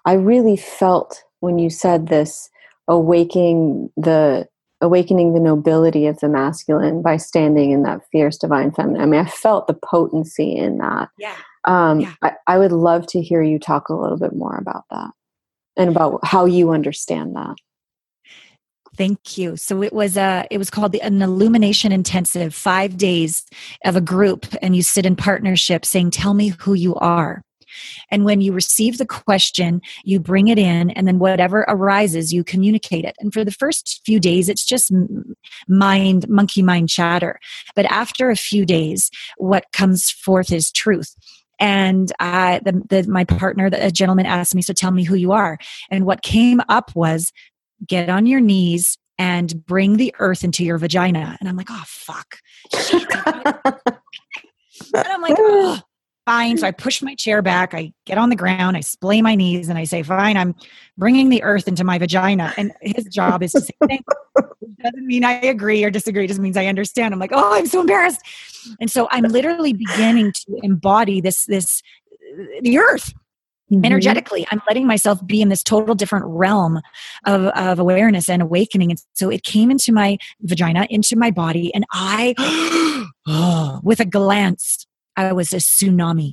I 0.04 0.14
really 0.14 0.56
felt 0.56 1.24
when 1.40 1.58
you 1.58 1.70
said 1.70 2.08
this, 2.08 2.50
awakening 2.88 3.90
the 3.96 4.48
awakening 4.80 5.34
the 5.34 5.40
nobility 5.40 6.06
of 6.06 6.20
the 6.20 6.28
masculine 6.28 7.02
by 7.02 7.16
standing 7.16 7.72
in 7.72 7.82
that 7.82 8.00
fierce 8.12 8.38
divine 8.38 8.70
feminine. 8.70 9.02
I 9.02 9.06
mean, 9.06 9.20
I 9.20 9.28
felt 9.28 9.66
the 9.66 9.74
potency 9.74 10.56
in 10.56 10.78
that. 10.78 11.08
Yeah. 11.18 11.34
Um, 11.64 12.00
yeah. 12.00 12.14
I, 12.22 12.32
I 12.46 12.58
would 12.58 12.72
love 12.72 13.06
to 13.08 13.20
hear 13.20 13.42
you 13.42 13.58
talk 13.58 13.88
a 13.88 13.94
little 13.94 14.16
bit 14.16 14.34
more 14.34 14.56
about 14.56 14.84
that 14.90 15.10
and 15.76 15.90
about 15.90 16.24
how 16.24 16.44
you 16.44 16.70
understand 16.70 17.34
that. 17.34 17.56
Thank 18.98 19.38
you. 19.38 19.56
So 19.56 19.80
it 19.84 19.92
was 19.92 20.16
a 20.16 20.44
it 20.50 20.58
was 20.58 20.70
called 20.70 20.90
the, 20.90 21.00
an 21.02 21.22
illumination 21.22 21.92
intensive, 21.92 22.52
5 22.52 22.96
days 22.96 23.46
of 23.84 23.94
a 23.94 24.00
group 24.00 24.44
and 24.60 24.74
you 24.74 24.82
sit 24.82 25.06
in 25.06 25.14
partnership 25.14 25.84
saying 25.84 26.10
tell 26.10 26.34
me 26.34 26.48
who 26.48 26.74
you 26.74 26.96
are. 26.96 27.42
And 28.10 28.24
when 28.24 28.40
you 28.40 28.52
receive 28.52 28.98
the 28.98 29.06
question, 29.06 29.82
you 30.02 30.18
bring 30.18 30.48
it 30.48 30.58
in, 30.58 30.90
and 30.90 31.06
then 31.06 31.18
whatever 31.18 31.66
arises, 31.68 32.32
you 32.32 32.42
communicate 32.42 33.04
it. 33.04 33.14
And 33.20 33.32
for 33.32 33.44
the 33.44 33.52
first 33.52 34.00
few 34.06 34.18
days, 34.18 34.48
it's 34.48 34.64
just 34.64 34.90
mind, 35.68 36.28
monkey 36.28 36.62
mind 36.62 36.88
chatter. 36.88 37.38
But 37.76 37.84
after 37.84 38.30
a 38.30 38.36
few 38.36 38.64
days, 38.64 39.10
what 39.36 39.70
comes 39.72 40.10
forth 40.10 40.50
is 40.50 40.72
truth 40.72 41.14
and 41.60 42.12
uh, 42.20 42.60
the, 42.64 42.82
the, 42.88 43.10
my 43.10 43.24
partner, 43.24 43.68
the, 43.68 43.86
a 43.86 43.90
gentleman, 43.90 44.26
asked 44.26 44.54
me, 44.54 44.62
"So 44.62 44.72
tell 44.72 44.92
me 44.92 45.04
who 45.04 45.16
you 45.16 45.32
are." 45.32 45.58
And 45.90 46.06
what 46.06 46.22
came 46.22 46.60
up 46.68 46.94
was 46.94 47.32
get 47.86 48.08
on 48.08 48.26
your 48.26 48.40
knees 48.40 48.98
and 49.18 49.64
bring 49.66 49.96
the 49.96 50.14
earth 50.18 50.44
into 50.44 50.64
your 50.64 50.78
vagina. 50.78 51.36
And 51.40 51.48
I'm 51.48 51.56
like, 51.56 51.68
oh, 51.70 51.84
fuck. 51.86 52.38
And 54.94 55.06
I'm 55.06 55.20
like, 55.20 55.36
oh, 55.38 55.78
fine. 56.24 56.56
So 56.58 56.66
I 56.66 56.70
push 56.70 57.02
my 57.02 57.14
chair 57.14 57.42
back. 57.42 57.74
I 57.74 57.92
get 58.06 58.18
on 58.18 58.30
the 58.30 58.36
ground. 58.36 58.76
I 58.76 58.80
splay 58.80 59.22
my 59.22 59.34
knees 59.34 59.68
and 59.68 59.78
I 59.78 59.84
say, 59.84 60.02
fine, 60.02 60.36
I'm 60.36 60.54
bringing 60.96 61.28
the 61.28 61.42
earth 61.42 61.68
into 61.68 61.84
my 61.84 61.98
vagina. 61.98 62.54
And 62.56 62.72
his 62.80 63.04
job 63.06 63.42
is 63.42 63.52
to 63.52 63.60
say, 63.60 63.74
thank 63.86 64.04
doesn't 64.80 65.06
mean 65.06 65.24
I 65.24 65.32
agree 65.32 65.82
or 65.84 65.90
disagree. 65.90 66.24
It 66.24 66.28
just 66.28 66.40
means 66.40 66.56
I 66.56 66.66
understand. 66.66 67.12
I'm 67.12 67.18
like, 67.18 67.32
oh, 67.32 67.54
I'm 67.54 67.66
so 67.66 67.80
embarrassed. 67.80 68.20
And 68.80 68.90
so 68.90 69.08
I'm 69.10 69.24
literally 69.24 69.72
beginning 69.72 70.32
to 70.32 70.60
embody 70.62 71.20
this, 71.20 71.46
this, 71.46 71.82
the 72.60 72.78
earth 72.78 73.12
Mm-hmm. 73.70 73.84
energetically. 73.84 74.46
I'm 74.50 74.62
letting 74.66 74.86
myself 74.86 75.24
be 75.26 75.42
in 75.42 75.50
this 75.50 75.62
total 75.62 75.94
different 75.94 76.24
realm 76.26 76.80
of, 77.26 77.48
of 77.48 77.78
awareness 77.78 78.30
and 78.30 78.40
awakening. 78.40 78.90
And 78.90 79.02
so 79.12 79.28
it 79.28 79.42
came 79.42 79.70
into 79.70 79.92
my 79.92 80.16
vagina 80.40 80.86
into 80.88 81.16
my 81.16 81.30
body 81.30 81.74
and 81.74 81.84
i 81.92 82.34
with 83.82 84.00
a 84.00 84.06
glance 84.06 84.86
i 85.18 85.34
was 85.34 85.52
a 85.52 85.56
tsunami. 85.56 86.32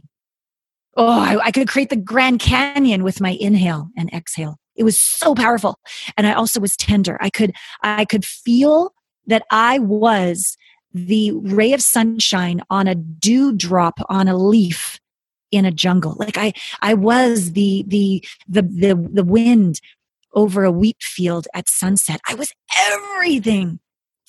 Oh 0.95 1.10
I, 1.10 1.48
I 1.48 1.52
could 1.52 1.67
create 1.67 1.89
the 1.89 1.98
grand 1.98 2.39
canyon 2.39 3.04
with 3.04 3.19
my 3.19 3.32
inhale 3.32 3.89
and 3.98 4.10
exhale. 4.13 4.56
It 4.78 4.86
was 4.86 4.98
so 4.98 5.36
powerful. 5.36 5.78
And 6.15 6.26
i 6.28 6.32
also 6.32 6.62
was 6.62 6.78
tender. 6.78 7.17
I 7.19 7.30
could 7.30 7.52
i 7.84 8.06
could 8.06 8.24
feel 8.24 8.93
that 9.28 9.43
i 9.52 9.78
was 9.80 10.56
the 10.93 11.34
ray 11.34 11.74
of 11.74 11.82
sunshine 11.82 12.62
on 12.69 12.88
a 12.88 12.95
dewdrop 12.95 14.00
on 14.08 14.30
a 14.30 14.38
leaf 14.38 15.02
in 15.55 15.65
a 15.65 15.71
jungle. 15.71 16.15
Like 16.17 16.37
i 16.37 16.53
i 16.81 16.93
was 16.93 17.53
the 17.53 17.85
the 17.87 18.25
the 18.47 18.61
the, 18.61 19.09
the 19.13 19.23
wind 19.23 19.81
over 20.33 20.63
a 20.63 20.71
wheat 20.71 21.01
field 21.01 21.47
at 21.53 21.69
sunset. 21.69 22.21
I 22.29 22.35
was 22.35 22.51
everything. 22.91 23.79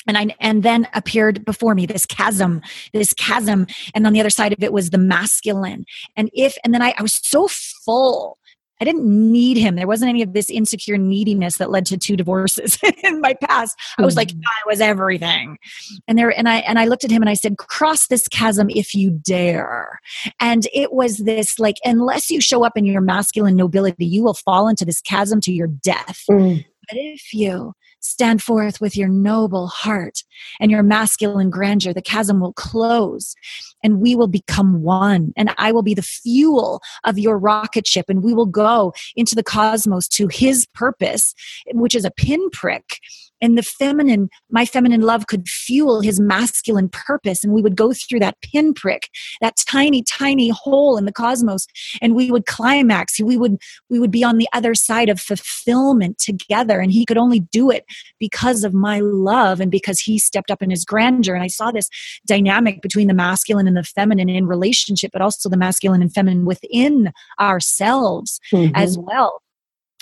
And 0.09 0.17
I 0.17 0.37
and 0.39 0.63
then 0.63 0.87
appeared 0.95 1.45
before 1.45 1.75
me 1.75 1.85
this 1.85 2.07
chasm, 2.07 2.63
this 2.93 3.13
chasm, 3.13 3.67
and 3.93 4.07
on 4.07 4.13
the 4.13 4.21
other 4.21 4.31
side 4.31 4.53
of 4.53 4.63
it 4.63 4.73
was 4.73 4.91
the 4.91 4.99
masculine. 4.99 5.85
And 6.15 6.31
if 6.33 6.57
and 6.63 6.73
then 6.73 6.81
I, 6.81 6.95
I 6.97 7.03
was 7.03 7.15
so 7.15 7.49
full 7.49 8.39
I 8.81 8.85
didn't 8.85 9.05
need 9.05 9.57
him. 9.57 9.77
There 9.77 9.87
wasn't 9.87 10.11
any 10.11 10.23
of 10.23 10.33
this 10.33 10.51
insecure 10.51 10.99
neediness 10.99 11.57
that 11.57 11.71
led 11.71 11.87
to 11.87 11.97
two 11.97 12.17
divorces 12.17 12.79
in 13.05 13.21
my 13.21 13.35
past. 13.35 13.79
I 13.99 14.03
was 14.03 14.17
like, 14.17 14.29
mm-hmm. 14.29 14.41
I 14.41 14.69
was 14.69 14.81
everything. 14.81 15.59
And 16.07 16.19
there 16.19 16.37
and 16.37 16.49
I 16.49 16.59
and 16.59 16.79
I 16.79 16.87
looked 16.87 17.05
at 17.05 17.11
him 17.11 17.23
and 17.23 17.31
I 17.31 17.35
said, 17.35 17.59
cross 17.59 18.09
this 18.09 18.29
chasm 18.29 18.69
if 18.71 18.95
you 18.95 19.11
dare. 19.11 20.01
And 20.41 20.67
it 20.73 20.93
was 20.93 21.19
this 21.19 21.59
like, 21.59 21.77
unless 21.85 22.31
you 22.31 22.41
show 22.41 22.65
up 22.65 22.77
in 22.77 22.85
your 22.85 23.01
masculine 23.01 23.57
nobility, 23.57 24.07
you 24.07 24.23
will 24.23 24.35
fall 24.35 24.69
into 24.69 24.85
this 24.85 25.01
chasm 25.01 25.41
to 25.43 25.53
your 25.53 25.69
death. 25.69 26.25
Mm. 26.31 26.65
But 26.89 26.99
if 26.99 27.33
you 27.33 27.73
stand 28.07 28.43
forth 28.43 28.81
with 28.81 28.97
your 28.97 29.09
noble 29.09 29.67
heart 29.67 30.23
and 30.61 30.71
your 30.71 30.83
masculine 30.83 31.51
grandeur, 31.51 31.93
the 31.93 32.03
chasm 32.03 32.41
will 32.41 32.53
close 32.53 33.35
and 33.83 34.01
we 34.01 34.15
will 34.15 34.29
become 34.29 34.83
one. 34.83 35.33
And 35.37 35.55
I 35.59 35.73
will 35.73 35.83
be 35.83 35.95
the 35.95 36.03
fuel 36.03 36.81
of 37.05 37.19
your 37.19 37.39
rocket 37.39 37.87
ship, 37.87 38.07
and 38.09 38.23
we 38.23 38.35
will 38.35 38.47
go 38.47 38.93
into 39.15 39.35
the 39.35 39.43
cosmos 39.43 40.09
to 40.09 40.29
his 40.29 40.67
purpose, 40.75 41.35
which 41.73 41.95
is 41.95 42.05
a 42.05 42.11
pinprick. 42.11 42.99
And 43.43 43.59
the 43.59 43.63
feminine 43.63 44.31
my 44.51 44.65
feminine 44.65 45.03
love 45.03 45.27
could 45.27 45.47
fuel 45.47 46.01
his 46.01 46.19
masculine 46.19 46.89
purpose 46.89 47.45
and 47.45 47.53
we 47.53 47.61
would 47.61 47.77
go 47.77 47.93
through 47.93 48.21
that 48.21 48.41
pinprick 48.41 49.11
that 49.43 49.57
tiny 49.69 50.03
tiny 50.03 50.49
hole 50.49 50.97
in 50.97 51.05
the 51.05 51.13
cosmos 51.13 51.67
and 52.01 52.15
we 52.15 52.31
would 52.31 52.47
climax. 52.47 53.21
We 53.21 53.37
would 53.37 53.59
we 53.91 53.99
would 53.99 54.11
be 54.11 54.25
on 54.25 54.39
the 54.39 54.49
other 54.55 54.75
side 54.75 55.11
of 55.11 55.21
fulfillment 55.21 56.17
together 56.17 56.81
and 56.81 56.91
he 56.91 57.05
could 57.05 57.19
only 57.19 57.41
do 57.41 57.71
it 57.71 57.85
because 58.19 58.65
of 58.65 58.75
my 58.75 59.01
love 59.01 59.61
and 59.61 59.71
because 59.71 60.01
he 60.01 60.19
stepped 60.19 60.51
up 60.51 60.63
in 60.63 60.71
his 60.71 60.85
grandeur 60.85 61.35
and 61.35 61.45
i 61.45 61.49
saw 61.49 61.71
this 61.71 61.89
dynamic 62.27 62.83
between 62.83 63.09
the 63.09 63.15
masculine 63.15 63.67
and 63.67 63.77
the 63.77 63.85
feminine 63.85 64.29
in 64.29 64.47
relationship 64.47 65.11
but 65.13 65.23
also 65.23 65.49
the 65.49 65.57
masculine 65.57 66.03
and 66.03 66.13
feminine 66.13 66.45
within 66.45 67.13
ourselves 67.41 68.41
mm-hmm. 68.53 68.75
as 68.75 68.99
well 68.99 69.43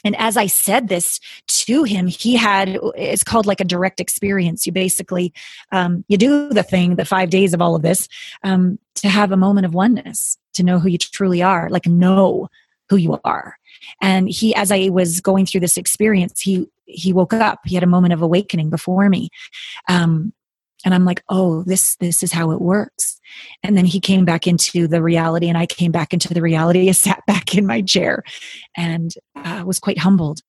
and 0.04 0.14
as 0.16 0.37
I 0.37 0.46
said 0.46 0.88
this 0.88 1.18
to 1.48 1.85
him, 1.85 2.07
he 2.07 2.37
had 2.37 2.78
it's 2.94 3.24
called 3.24 3.46
like 3.46 3.61
a 3.61 3.64
direct 3.64 4.00
experience. 4.00 4.66
You 4.66 4.72
basically 4.72 5.33
um, 5.72 6.04
you 6.09 6.18
do 6.18 6.50
the 6.50 6.62
thing, 6.62 6.96
the 6.96 7.07
five 7.07 7.30
days 7.30 7.54
of 7.54 7.62
all 7.62 7.74
of 7.74 7.83
this, 7.83 8.07
um, 8.42 8.78
to 8.96 9.09
have 9.09 9.33
a 9.33 9.37
moment 9.37 9.64
of 9.64 9.74
oneness, 9.74 10.37
to 10.52 10.62
know 10.62 10.78
who 10.78 10.88
you 10.88 10.98
truly 10.98 11.42
are, 11.42 11.70
like 11.70 11.87
know 11.87 12.48
who 12.90 12.96
you 12.96 13.18
are. 13.24 13.57
And 14.00 14.28
he, 14.28 14.54
as 14.54 14.70
I 14.70 14.90
was 14.90 15.20
going 15.20 15.46
through 15.46 15.61
this 15.61 15.78
experience, 15.78 16.40
he 16.40 16.66
he 16.87 17.12
woke 17.12 17.33
up. 17.33 17.61
He 17.64 17.75
had 17.75 17.85
a 17.85 17.88
moment 17.88 18.14
of 18.14 18.23
awakening 18.23 18.70
before 18.70 19.09
me, 19.09 19.31
um, 19.88 20.33
and 20.85 20.94
i'm 20.94 21.05
like 21.05 21.23
oh 21.29 21.62
this 21.64 21.97
this 21.97 22.23
is 22.23 22.33
how 22.33 22.51
it 22.51 22.61
works 22.61 23.20
and 23.62 23.77
then 23.77 23.85
he 23.85 24.01
came 24.01 24.25
back 24.25 24.47
into 24.47 24.87
the 24.87 25.03
reality 25.03 25.49
and 25.49 25.59
i 25.59 25.66
came 25.66 25.90
back 25.90 26.12
into 26.12 26.33
the 26.33 26.42
reality 26.42 26.88
i 26.88 26.92
sat 26.92 27.23
back 27.27 27.55
in 27.55 27.66
my 27.66 27.81
chair 27.83 28.23
and 28.77 29.14
uh, 29.37 29.62
was 29.66 29.79
quite 29.79 29.99
humbled 29.99 30.40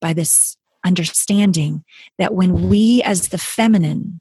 by 0.00 0.12
this 0.12 0.56
understanding 0.84 1.84
that 2.18 2.34
when 2.34 2.68
we 2.68 3.02
as 3.02 3.28
the 3.28 3.38
feminine 3.38 4.20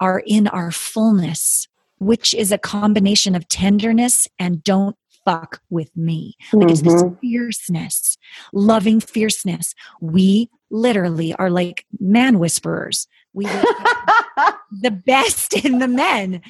are 0.00 0.22
in 0.26 0.48
our 0.48 0.72
fullness 0.72 1.68
which 1.98 2.34
is 2.34 2.50
a 2.50 2.58
combination 2.58 3.36
of 3.36 3.46
tenderness 3.46 4.26
and 4.38 4.64
don't 4.64 4.96
fuck 5.24 5.60
with 5.70 5.94
me. 5.96 6.36
Like 6.52 6.66
mm-hmm. 6.66 6.70
it's 6.70 6.82
this 6.82 7.02
mm-hmm. 7.02 7.14
fierceness, 7.20 8.18
loving 8.52 9.00
fierceness. 9.00 9.74
We 10.00 10.50
literally 10.70 11.34
are 11.34 11.50
like 11.50 11.86
man 12.00 12.38
whisperers. 12.38 13.06
We 13.32 13.44
the 14.80 14.90
best 14.90 15.52
in 15.64 15.78
the 15.78 15.88
men. 15.88 16.42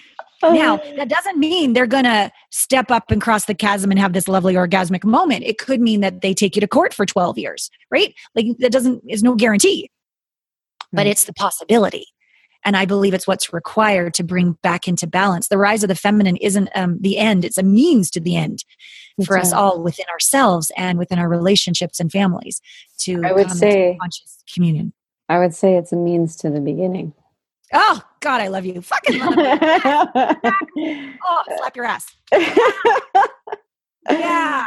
Now, 0.42 0.80
oh. 0.82 0.96
that 0.96 1.08
doesn't 1.08 1.38
mean 1.38 1.72
they're 1.72 1.86
going 1.86 2.04
to 2.04 2.32
step 2.50 2.90
up 2.90 3.12
and 3.12 3.22
cross 3.22 3.44
the 3.44 3.54
chasm 3.54 3.92
and 3.92 4.00
have 4.00 4.12
this 4.12 4.26
lovely 4.26 4.54
orgasmic 4.54 5.04
moment. 5.04 5.44
It 5.44 5.58
could 5.58 5.80
mean 5.80 6.00
that 6.00 6.20
they 6.20 6.34
take 6.34 6.56
you 6.56 6.60
to 6.60 6.66
court 6.66 6.92
for 6.92 7.06
12 7.06 7.38
years, 7.38 7.70
right? 7.92 8.12
Like 8.34 8.46
that 8.58 8.72
doesn't 8.72 9.04
is 9.08 9.22
no 9.22 9.36
guarantee. 9.36 9.88
But 10.92 11.06
it's 11.06 11.24
the 11.24 11.32
possibility. 11.32 12.06
And 12.64 12.76
I 12.76 12.84
believe 12.84 13.14
it's 13.14 13.26
what's 13.26 13.52
required 13.52 14.14
to 14.14 14.22
bring 14.22 14.52
back 14.62 14.86
into 14.86 15.06
balance. 15.06 15.48
The 15.48 15.58
rise 15.58 15.82
of 15.82 15.88
the 15.88 15.94
feminine 15.94 16.36
isn't 16.36 16.68
um, 16.74 16.98
the 17.00 17.18
end, 17.18 17.44
it's 17.44 17.58
a 17.58 17.62
means 17.62 18.10
to 18.12 18.20
the 18.20 18.36
end 18.36 18.64
for 19.26 19.38
us 19.38 19.52
all 19.52 19.82
within 19.82 20.06
ourselves 20.10 20.70
and 20.76 20.98
within 20.98 21.18
our 21.18 21.28
relationships 21.28 22.00
and 22.00 22.10
families 22.10 22.60
to 22.98 23.22
I 23.24 23.32
would 23.32 23.50
say 23.50 23.96
conscious 24.00 24.42
communion. 24.52 24.92
I 25.28 25.38
would 25.38 25.54
say 25.54 25.76
it's 25.76 25.92
a 25.92 25.96
means 25.96 26.36
to 26.36 26.50
the 26.50 26.60
beginning. 26.60 27.14
Oh 27.72 28.02
God, 28.20 28.40
I 28.40 28.48
love 28.48 28.66
you. 28.66 28.82
Fucking 28.82 29.18
love 29.18 29.36
you. 29.36 31.12
oh, 31.24 31.42
slap 31.56 31.76
your 31.76 31.86
ass. 31.86 32.06
yeah, 34.10 34.66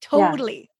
totally. 0.00 0.70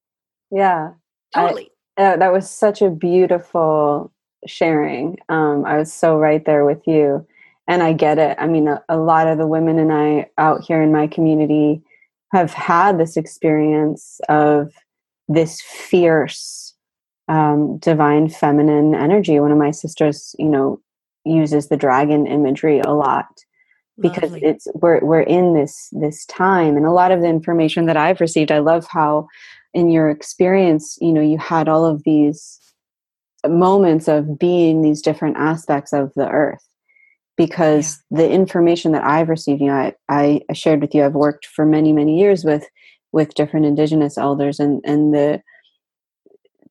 Yeah, 0.51 0.91
yeah. 1.35 1.41
totally. 1.41 1.71
I, 1.97 2.03
uh, 2.03 2.17
that 2.19 2.33
was 2.33 2.49
such 2.49 2.83
a 2.83 2.91
beautiful 2.91 4.13
sharing. 4.47 5.19
Um, 5.29 5.65
I 5.65 5.77
was 5.79 5.93
so 5.93 6.19
right 6.19 6.45
there 6.45 6.65
with 6.65 6.87
you, 6.87 7.27
and 7.69 7.83
I 7.83 7.93
get 7.93 8.19
it. 8.19 8.37
I 8.41 8.47
mean, 8.47 8.69
a, 8.69 8.83
a 8.89 8.97
lot 8.97 9.29
of 9.29 9.39
the 9.39 9.47
women 9.47 9.79
and 9.79 9.93
I 9.93 10.31
out 10.39 10.63
here 10.63 10.83
in 10.83 10.93
my 10.93 11.07
community 11.07 11.83
have 12.33 12.53
had 12.53 12.99
this 12.99 13.17
experience 13.17 14.21
of 14.29 14.73
this 15.29 15.61
fierce 15.61 16.75
um, 17.29 17.79
divine 17.79 18.29
feminine 18.29 18.95
energy. 18.95 19.41
One 19.41 19.53
of 19.53 19.59
my 19.59 19.71
sisters, 19.71 20.35
you 20.39 20.49
know, 20.49 20.81
uses 21.25 21.69
the 21.69 21.77
dragon 21.77 22.27
imagery 22.27 22.81
a 22.81 22.93
lot 22.93 23.27
because 23.99 24.33
Lovely. 24.33 24.45
it's 24.45 24.69
we're 24.75 25.01
we're 25.01 25.23
in 25.23 25.55
this 25.55 25.89
this 25.93 26.27
time, 26.27 26.77
and 26.77 26.87
a 26.87 26.93
lot 26.93 27.13
of 27.13 27.21
the 27.21 27.29
information 27.29 27.87
that 27.87 27.97
I've 27.97 28.21
received, 28.21 28.53
I 28.53 28.59
love 28.59 28.87
how 28.89 29.27
in 29.75 29.91
your 29.91 30.11
experience, 30.11 30.99
you 31.01 31.13
know, 31.13 31.21
you 31.21 31.39
had 31.39 31.69
all 31.69 31.85
of 31.85 32.03
these 32.05 32.61
moments 33.49 34.09
of 34.09 34.39
being 34.39 34.83
these 34.83 35.03
different 35.03 35.37
aspects 35.37 35.93
of 35.93 36.13
the 36.15 36.29
earth 36.29 36.63
because 37.37 38.03
yeah. 38.11 38.19
the 38.19 38.31
information 38.31 38.93
that 38.93 39.05
I've 39.05 39.29
received, 39.29 39.61
you 39.61 39.69
know, 39.69 39.93
I, 40.09 40.41
I 40.49 40.53
shared 40.53 40.81
with 40.81 40.95
you, 40.95 41.05
I've 41.05 41.15
worked 41.15 41.47
for 41.47 41.67
many, 41.67 41.93
many 41.93 42.19
years 42.19 42.45
with 42.45 42.67
with 43.13 43.35
different 43.35 43.67
indigenous 43.67 44.19
elders 44.19 44.61
and 44.61 44.83
and 44.85 45.15
the 45.15 45.43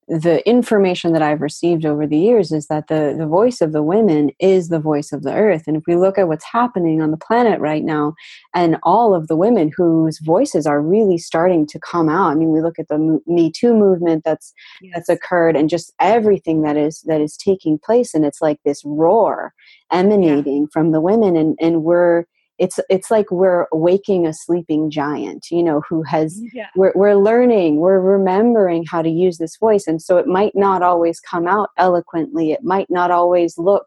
the 0.07 0.47
information 0.47 1.13
that 1.13 1.23
I've 1.23 1.41
received 1.41 1.83
over 1.83 2.05
the 2.05 2.17
years 2.17 2.51
is 2.51 2.67
that 2.67 2.87
the, 2.87 3.15
the 3.17 3.25
voice 3.25 3.59
of 3.59 3.71
the 3.71 3.81
women 3.81 4.29
is 4.39 4.69
the 4.69 4.79
voice 4.79 5.11
of 5.11 5.23
the 5.23 5.33
earth. 5.33 5.63
And 5.65 5.75
if 5.75 5.83
we 5.87 5.95
look 5.95 6.19
at 6.19 6.27
what's 6.27 6.45
happening 6.45 7.01
on 7.01 7.09
the 7.09 7.17
planet 7.17 7.59
right 7.59 7.83
now, 7.83 8.13
and 8.53 8.77
all 8.83 9.15
of 9.15 9.27
the 9.27 9.35
women 9.35 9.71
whose 9.75 10.19
voices 10.19 10.67
are 10.67 10.79
really 10.79 11.17
starting 11.17 11.65
to 11.67 11.79
come 11.79 12.07
out, 12.07 12.31
I 12.31 12.35
mean, 12.35 12.51
we 12.51 12.61
look 12.61 12.77
at 12.77 12.87
the 12.87 13.19
Me 13.25 13.51
Too 13.51 13.73
movement 13.73 14.23
that's 14.23 14.53
yes. 14.79 14.93
that's 14.93 15.09
occurred, 15.09 15.55
and 15.55 15.69
just 15.69 15.91
everything 15.99 16.61
that 16.61 16.77
is 16.77 17.01
that 17.07 17.19
is 17.19 17.35
taking 17.35 17.79
place, 17.79 18.13
and 18.13 18.23
it's 18.25 18.41
like 18.41 18.59
this 18.63 18.83
roar 18.85 19.53
emanating 19.91 20.63
yeah. 20.63 20.67
from 20.71 20.91
the 20.91 21.01
women, 21.01 21.35
and 21.35 21.57
and 21.59 21.83
we're 21.83 22.25
it's 22.57 22.79
it's 22.89 23.11
like 23.11 23.31
we're 23.31 23.67
waking 23.71 24.25
a 24.25 24.33
sleeping 24.33 24.89
giant 24.89 25.47
you 25.51 25.61
know 25.61 25.81
who 25.89 26.03
has 26.03 26.39
yeah. 26.53 26.67
we're, 26.75 26.93
we're 26.95 27.15
learning 27.15 27.77
we're 27.77 27.99
remembering 27.99 28.85
how 28.89 29.01
to 29.01 29.09
use 29.09 29.37
this 29.37 29.57
voice. 29.57 29.87
And 29.87 30.01
so 30.01 30.17
it 30.17 30.27
might 30.27 30.55
not 30.55 30.81
always 30.81 31.19
come 31.19 31.47
out 31.47 31.69
eloquently. 31.77 32.51
It 32.51 32.63
might 32.63 32.89
not 32.89 33.11
always 33.11 33.57
look 33.57 33.85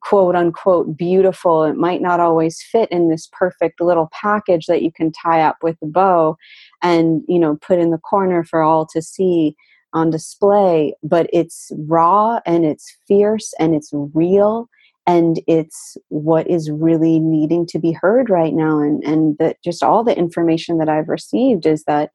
quote 0.00 0.36
unquote 0.36 0.96
beautiful. 0.96 1.64
It 1.64 1.76
might 1.76 2.00
not 2.00 2.20
always 2.20 2.62
fit 2.62 2.90
in 2.90 3.10
this 3.10 3.28
perfect 3.32 3.80
little 3.80 4.08
package 4.12 4.66
that 4.66 4.82
you 4.82 4.92
can 4.92 5.12
tie 5.12 5.42
up 5.42 5.56
with 5.62 5.76
a 5.82 5.86
bow 5.86 6.36
and 6.82 7.22
you 7.28 7.38
know 7.38 7.56
put 7.60 7.78
in 7.78 7.90
the 7.90 7.98
corner 7.98 8.44
for 8.44 8.62
all 8.62 8.86
to 8.86 9.02
see 9.02 9.56
on 9.92 10.10
display. 10.10 10.94
But 11.02 11.28
it's 11.32 11.72
raw 11.86 12.40
and 12.46 12.64
it's 12.64 12.96
fierce 13.06 13.52
and 13.58 13.74
it's 13.74 13.90
real 13.92 14.68
and 15.08 15.40
it's 15.46 15.96
what 16.08 16.46
is 16.48 16.70
really 16.70 17.18
needing 17.18 17.66
to 17.66 17.78
be 17.78 17.92
heard 17.92 18.28
right 18.28 18.52
now 18.52 18.78
and 18.78 19.02
and 19.02 19.36
that 19.38 19.56
just 19.64 19.82
all 19.82 20.04
the 20.04 20.16
information 20.16 20.78
that 20.78 20.88
i've 20.88 21.08
received 21.08 21.66
is 21.66 21.82
that 21.84 22.10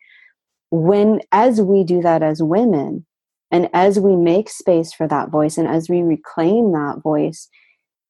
when 0.70 1.20
as 1.32 1.60
we 1.60 1.84
do 1.84 2.02
that 2.02 2.24
as 2.24 2.42
women 2.42 3.06
and 3.52 3.70
as 3.74 4.00
we 4.00 4.16
make 4.16 4.50
space 4.50 4.94
for 4.94 5.08
that 5.08 5.30
voice 5.30 5.58
and 5.58 5.68
as 5.68 5.90
we 5.90 6.02
reclaim 6.02 6.72
that 6.72 7.02
voice 7.04 7.50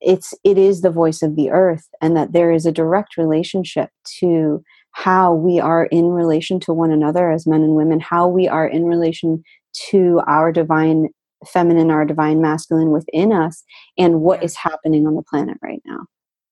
it's 0.02 0.34
it 0.44 0.58
is 0.58 0.82
the 0.82 0.92
voice 0.92 1.22
of 1.22 1.36
the 1.38 1.50
earth 1.50 1.88
and 2.02 2.16
that 2.18 2.34
there 2.34 2.52
is 2.52 2.66
a 2.66 2.72
direct 2.72 3.16
relationship 3.18 3.90
to 4.20 4.62
how 4.92 5.34
we 5.34 5.60
are 5.60 5.86
in 5.86 6.06
relation 6.08 6.60
to 6.60 6.74
one 6.74 6.92
another 6.92 7.32
as 7.32 7.48
men 7.48 7.64
and 7.64 7.76
women 7.76 8.00
how 8.02 8.28
we 8.28 8.48
are 8.50 8.68
in 8.68 8.84
relation 8.84 9.42
to 9.90 10.22
our 10.28 10.52
divine 10.52 11.08
feminine 11.48 11.92
our 11.92 12.06
divine 12.06 12.42
masculine 12.42 12.92
within 12.92 13.32
us 13.32 13.64
and 13.98 14.22
what 14.22 14.44
is 14.44 14.56
happening 14.56 15.08
on 15.08 15.16
the 15.16 15.24
planet 15.24 15.58
right 15.62 15.82
now 15.86 16.06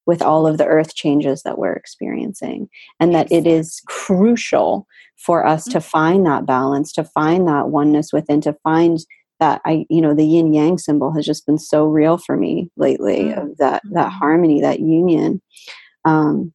with 0.05 0.21
all 0.21 0.47
of 0.47 0.57
the 0.57 0.65
earth 0.65 0.95
changes 0.95 1.43
that 1.43 1.57
we're 1.57 1.73
experiencing 1.73 2.67
and 2.99 3.13
that 3.13 3.31
it 3.31 3.45
is 3.45 3.81
crucial 3.87 4.87
for 5.17 5.45
us 5.45 5.65
to 5.65 5.77
mm-hmm. 5.77 5.87
find 5.87 6.25
that 6.25 6.45
balance 6.45 6.91
to 6.91 7.03
find 7.03 7.47
that 7.47 7.69
oneness 7.69 8.11
within 8.11 8.41
to 8.41 8.53
find 8.63 8.99
that 9.39 9.61
i 9.65 9.85
you 9.89 10.01
know 10.01 10.13
the 10.13 10.25
yin 10.25 10.53
yang 10.53 10.77
symbol 10.77 11.13
has 11.13 11.25
just 11.25 11.45
been 11.45 11.57
so 11.57 11.85
real 11.85 12.17
for 12.17 12.35
me 12.35 12.69
lately 12.77 13.25
mm-hmm. 13.25 13.39
of 13.39 13.57
that 13.57 13.81
that 13.91 14.07
mm-hmm. 14.07 14.17
harmony 14.17 14.61
that 14.61 14.79
union 14.79 15.41
um 16.05 16.53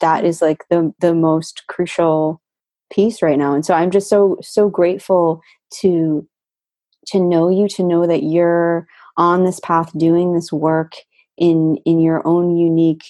that 0.00 0.24
is 0.24 0.42
like 0.42 0.64
the 0.70 0.92
the 1.00 1.14
most 1.14 1.62
crucial 1.68 2.40
piece 2.92 3.22
right 3.22 3.38
now 3.38 3.54
and 3.54 3.64
so 3.64 3.74
i'm 3.74 3.90
just 3.90 4.08
so 4.08 4.36
so 4.42 4.68
grateful 4.68 5.40
to 5.70 6.26
to 7.06 7.20
know 7.20 7.48
you 7.48 7.68
to 7.68 7.82
know 7.82 8.06
that 8.06 8.22
you're 8.22 8.86
on 9.16 9.44
this 9.44 9.60
path 9.60 9.90
doing 9.98 10.34
this 10.34 10.52
work 10.52 10.94
in 11.36 11.76
in 11.84 12.00
your 12.00 12.26
own 12.26 12.56
unique 12.56 13.04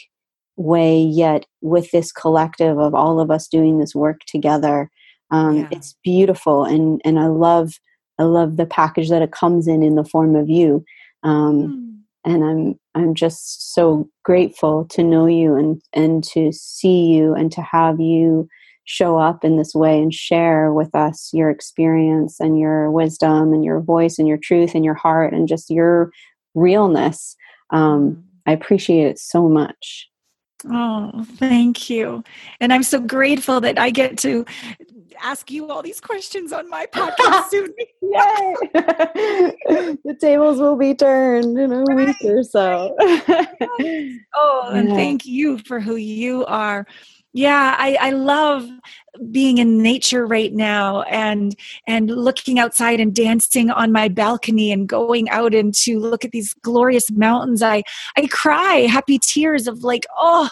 way 0.56 1.00
yet 1.00 1.46
with 1.60 1.90
this 1.90 2.12
collective 2.12 2.78
of 2.78 2.94
all 2.94 3.20
of 3.20 3.30
us 3.30 3.48
doing 3.48 3.78
this 3.78 3.94
work 3.94 4.20
together 4.26 4.90
um, 5.30 5.58
yeah. 5.58 5.68
it's 5.70 5.96
beautiful 6.04 6.64
and 6.64 7.00
and 7.04 7.18
i 7.18 7.26
love 7.26 7.74
i 8.18 8.22
love 8.22 8.56
the 8.56 8.66
package 8.66 9.08
that 9.08 9.22
it 9.22 9.32
comes 9.32 9.66
in 9.66 9.82
in 9.82 9.94
the 9.94 10.04
form 10.04 10.36
of 10.36 10.48
you 10.48 10.84
um, 11.22 12.04
mm. 12.26 12.30
and 12.30 12.44
i'm 12.44 12.78
i'm 12.94 13.14
just 13.14 13.74
so 13.74 14.08
grateful 14.24 14.84
to 14.86 15.02
know 15.02 15.26
you 15.26 15.54
and 15.54 15.80
and 15.92 16.22
to 16.22 16.52
see 16.52 17.06
you 17.06 17.34
and 17.34 17.50
to 17.50 17.62
have 17.62 17.98
you 17.98 18.48
show 18.84 19.18
up 19.18 19.44
in 19.44 19.56
this 19.56 19.74
way 19.74 20.00
and 20.00 20.12
share 20.12 20.72
with 20.72 20.94
us 20.94 21.30
your 21.32 21.50
experience 21.50 22.40
and 22.40 22.58
your 22.58 22.90
wisdom 22.90 23.52
and 23.52 23.64
your 23.64 23.80
voice 23.80 24.18
and 24.18 24.26
your 24.26 24.38
truth 24.38 24.74
and 24.74 24.84
your 24.84 24.94
heart 24.94 25.32
and 25.32 25.48
just 25.48 25.70
your 25.70 26.10
realness. 26.54 27.36
Um, 27.70 28.10
mm. 28.10 28.22
I 28.46 28.52
appreciate 28.52 29.06
it 29.06 29.18
so 29.18 29.48
much. 29.48 30.08
Oh, 30.70 31.24
thank 31.36 31.90
you. 31.90 32.22
And 32.60 32.72
I'm 32.72 32.82
so 32.82 33.00
grateful 33.00 33.60
that 33.60 33.78
I 33.78 33.90
get 33.90 34.18
to 34.18 34.44
ask 35.20 35.50
you 35.50 35.70
all 35.70 35.82
these 35.82 36.00
questions 36.00 36.52
on 36.52 36.68
my 36.68 36.86
podcast 36.86 37.44
soon. 37.50 37.74
Yay! 38.02 38.54
the 40.04 40.16
tables 40.20 40.58
will 40.58 40.76
be 40.76 40.94
turned 40.94 41.58
in 41.58 41.72
a 41.72 41.82
right. 41.84 41.96
week 41.96 42.16
or 42.24 42.42
so. 42.42 42.96
oh, 44.34 44.70
and 44.72 44.88
yeah. 44.88 44.94
thank 44.94 45.24
you 45.24 45.58
for 45.58 45.80
who 45.80 45.96
you 45.96 46.44
are 46.46 46.86
yeah 47.32 47.76
I, 47.78 47.96
I 48.00 48.10
love 48.10 48.68
being 49.30 49.58
in 49.58 49.82
nature 49.82 50.26
right 50.26 50.52
now 50.52 51.02
and 51.02 51.54
and 51.86 52.10
looking 52.10 52.58
outside 52.58 52.98
and 52.98 53.14
dancing 53.14 53.70
on 53.70 53.92
my 53.92 54.08
balcony 54.08 54.72
and 54.72 54.88
going 54.88 55.28
out 55.28 55.54
and 55.54 55.74
to 55.74 55.98
look 55.98 56.24
at 56.24 56.30
these 56.30 56.54
glorious 56.54 57.10
mountains. 57.10 57.62
I 57.62 57.82
i 58.16 58.26
cry 58.28 58.86
happy 58.90 59.18
tears 59.18 59.66
of 59.66 59.84
like 59.84 60.06
oh 60.16 60.48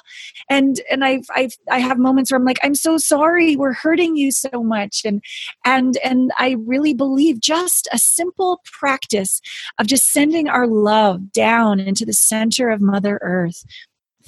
and 0.48 0.80
and 0.90 1.04
i 1.04 1.20
i 1.30 1.48
i 1.70 1.78
have 1.78 1.98
moments 1.98 2.30
where 2.30 2.38
i'm 2.38 2.44
like 2.44 2.58
i'm 2.62 2.74
so 2.74 2.98
sorry 2.98 3.56
we're 3.56 3.72
hurting 3.72 4.16
you 4.16 4.30
so 4.30 4.62
much 4.62 5.02
and 5.04 5.22
and 5.64 5.96
and 6.04 6.30
i 6.38 6.56
really 6.66 6.94
believe 6.94 7.40
just 7.40 7.88
a 7.92 7.98
simple 7.98 8.60
practice 8.64 9.40
of 9.78 9.86
just 9.86 10.12
sending 10.12 10.48
our 10.48 10.66
love 10.66 11.32
down 11.32 11.80
into 11.80 12.04
the 12.04 12.12
center 12.12 12.70
of 12.70 12.80
mother 12.80 13.18
earth 13.22 13.64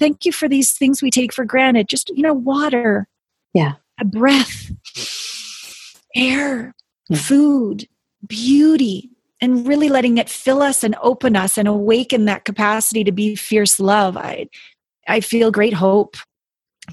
thank 0.02 0.24
you 0.24 0.32
for 0.32 0.48
these 0.48 0.72
things 0.72 1.00
we 1.00 1.12
take 1.12 1.32
for 1.32 1.44
granted. 1.44 1.88
Just 1.88 2.10
you 2.10 2.22
know 2.22 2.34
water. 2.34 3.06
Yeah. 3.54 3.74
A 4.00 4.04
breath. 4.04 4.72
Air. 6.16 6.74
Yeah. 7.08 7.18
food. 7.18 7.86
Beauty. 8.26 9.10
And 9.40 9.66
really 9.66 9.88
letting 9.88 10.18
it 10.18 10.28
fill 10.28 10.62
us 10.62 10.84
and 10.84 10.96
open 11.02 11.36
us 11.36 11.56
and 11.56 11.68
awaken 11.68 12.24
that 12.24 12.44
capacity 12.44 13.04
to 13.04 13.12
be 13.12 13.36
fierce 13.36 13.78
love. 13.78 14.16
I 14.16 14.48
i 15.08 15.20
feel 15.20 15.50
great 15.50 15.74
hope 15.74 16.16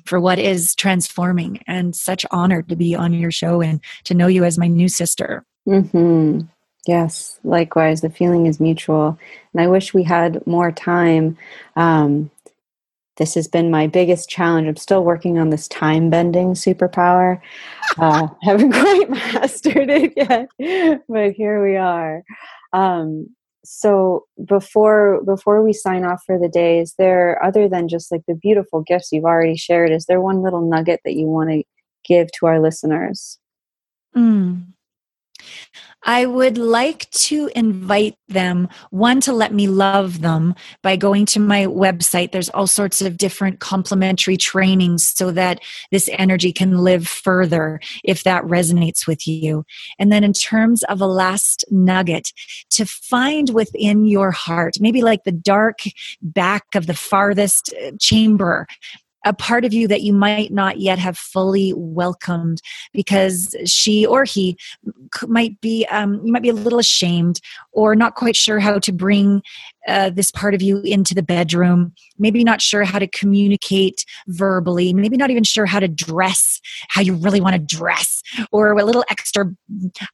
for 0.06 0.20
what 0.20 0.40
is 0.40 0.76
transforming 0.76 1.62
and 1.68 1.96
such 1.96 2.26
honor 2.32 2.62
to 2.64 2.76
be 2.76 2.96
on 2.96 3.14
your 3.14 3.32
show 3.32 3.62
and 3.62 3.80
to 4.04 4.14
know 4.14 4.28
you 4.28 4.44
as 4.44 4.58
my 4.58 4.68
new 4.68 4.88
sister. 4.88 5.44
Mm-hmm. 5.68 6.42
yes. 6.86 7.40
Likewise 7.44 8.02
the 8.02 8.10
feeling 8.10 8.46
is 8.46 8.60
mutual. 8.60 9.18
And 9.54 9.62
i 9.62 9.68
wish 9.68 9.96
we 9.96 10.04
had 10.04 10.46
more 10.46 10.72
time 10.72 11.38
um, 11.76 12.30
this 13.20 13.36
has 13.36 13.48
been 13.48 13.70
my 13.70 13.86
biggest 13.86 14.30
challenge. 14.30 14.68
I'm 14.68 14.78
still 14.78 15.04
working 15.04 15.38
on 15.38 15.52
this 15.52 15.68
time 15.68 16.10
bending 16.10 16.54
superpower. 16.54 17.40
Uh, 18.00 18.28
haven't 18.42 18.72
quite 18.72 19.10
mastered 19.10 19.90
it 19.90 20.14
yet, 20.16 20.50
but 21.08 21.34
here 21.34 21.64
we 21.64 21.76
are. 21.76 22.24
Um, 22.74 23.28
so 23.64 24.26
before 24.46 25.22
before 25.26 25.62
we 25.62 25.74
sign 25.74 26.04
off 26.06 26.24
for 26.26 26.40
the 26.40 26.48
day, 26.48 26.80
is 26.80 26.96
there 26.98 27.44
other 27.44 27.68
than 27.68 27.88
just 27.88 28.12
like 28.12 28.22
the 28.28 28.34
beautiful 28.34 28.82
gifts 28.82 29.12
you've 29.12 29.26
already 29.26 29.58
shared? 29.58 29.92
Is 29.92 30.06
there 30.06 30.22
one 30.22 30.42
little 30.42 30.68
nugget 30.68 31.02
that 31.04 31.16
you 31.16 31.28
want 31.28 31.52
to 31.52 31.64
give 32.06 32.32
to 32.40 32.48
our 32.48 32.60
listeners? 32.60 33.38
Mm. 34.16 34.66
I 36.04 36.26
would 36.26 36.58
like 36.58 37.10
to 37.12 37.50
invite 37.56 38.16
them, 38.30 38.70
one, 38.90 39.20
to 39.22 39.34
let 39.34 39.54
me 39.54 39.68
love 39.68 40.22
them 40.22 40.56
by 40.82 40.96
going 40.96 41.26
to 41.28 41.40
my 41.40 41.66
website. 41.66 42.32
There's 42.32 42.50
all 42.50 42.68
sorts 42.68 43.02
of 43.02 43.18
different 43.18 43.60
complementary 43.60 44.38
trainings 44.38 45.10
so 45.10 45.32
that 45.32 45.60
this 45.92 46.10
energy 46.14 46.54
can 46.54 46.78
live 46.78 47.08
further 47.08 47.82
if 48.04 48.24
that 48.24 48.44
resonates 48.44 49.08
with 49.08 49.28
you. 49.28 49.66
And 49.98 50.12
then, 50.12 50.24
in 50.24 50.34
terms 50.34 50.84
of 50.84 51.02
a 51.02 51.08
last 51.08 51.66
nugget, 51.70 52.32
to 52.72 52.86
find 52.86 53.50
within 53.50 54.06
your 54.06 54.32
heart, 54.32 54.78
maybe 54.80 55.02
like 55.02 55.26
the 55.26 55.32
dark 55.32 55.80
back 56.22 56.64
of 56.76 56.88
the 56.88 56.94
farthest 56.94 57.74
uh, 57.74 57.92
chamber, 58.00 58.68
a 59.26 59.34
part 59.34 59.66
of 59.66 59.74
you 59.74 59.88
that 59.88 60.02
you 60.02 60.14
might 60.14 60.52
not 60.52 60.80
yet 60.80 60.98
have 61.00 61.18
fully 61.18 61.74
welcomed 61.76 62.62
because 62.94 63.56
she 63.66 64.06
or 64.06 64.24
he 64.24 64.58
might 65.28 65.60
be 65.62 65.86
um, 65.92 66.22
you 66.26 66.32
might 66.32 66.42
be 66.42 66.50
a 66.50 66.54
little 66.54 66.80
ashamed 66.80 67.40
or 67.72 67.96
not 67.96 68.16
quite 68.16 68.36
sure 68.36 68.60
how 68.60 68.80
to 68.80 68.92
bring 68.92 69.42
uh, 69.88 70.10
this 70.10 70.32
part 70.32 70.54
of 70.54 70.62
you 70.62 70.82
into 70.82 71.14
the 71.14 71.24
bedroom 71.24 71.94
maybe 72.18 72.44
not 72.44 72.62
sure 72.62 72.84
how 72.84 73.00
to 73.00 73.08
communicate 73.08 74.06
verbally 74.28 74.94
maybe 74.94 75.18
not 75.18 75.30
even 75.30 75.44
sure 75.44 75.66
how 75.66 75.80
to 75.80 75.88
dress 75.88 76.60
how 76.90 77.02
you 77.02 77.14
really 77.16 77.42
want 77.42 77.54
to 77.54 77.76
dress 77.76 78.22
or 78.52 78.72
a 78.72 78.86
little 78.86 79.04
extra 79.10 79.46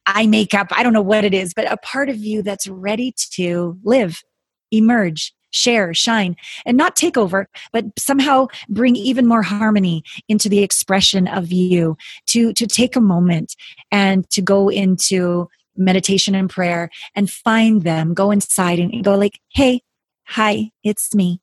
eye 0.06 0.26
makeup 0.26 0.68
i 0.70 0.82
don't 0.82 0.92
know 0.92 1.02
what 1.02 1.24
it 1.24 1.34
is 1.34 1.54
but 1.54 1.70
a 1.70 1.76
part 1.78 2.08
of 2.08 2.16
you 2.16 2.42
that's 2.42 2.66
ready 2.66 3.12
to 3.16 3.78
live 3.84 4.22
emerge 4.72 5.32
share, 5.56 5.94
shine, 5.94 6.36
and 6.64 6.76
not 6.76 6.94
take 6.94 7.16
over, 7.16 7.48
but 7.72 7.84
somehow 7.98 8.46
bring 8.68 8.94
even 8.94 9.26
more 9.26 9.42
harmony 9.42 10.04
into 10.28 10.48
the 10.48 10.62
expression 10.62 11.26
of 11.26 11.50
you. 11.50 11.96
To, 12.28 12.52
to 12.52 12.66
take 12.66 12.96
a 12.96 13.00
moment 13.00 13.56
and 13.90 14.28
to 14.30 14.42
go 14.42 14.68
into 14.68 15.48
meditation 15.76 16.34
and 16.34 16.50
prayer 16.50 16.90
and 17.14 17.30
find 17.30 17.82
them, 17.82 18.14
go 18.14 18.30
inside 18.30 18.78
and 18.78 19.04
go 19.04 19.14
like, 19.16 19.40
hey, 19.52 19.82
hi, 20.26 20.70
it's 20.82 21.14
me. 21.14 21.40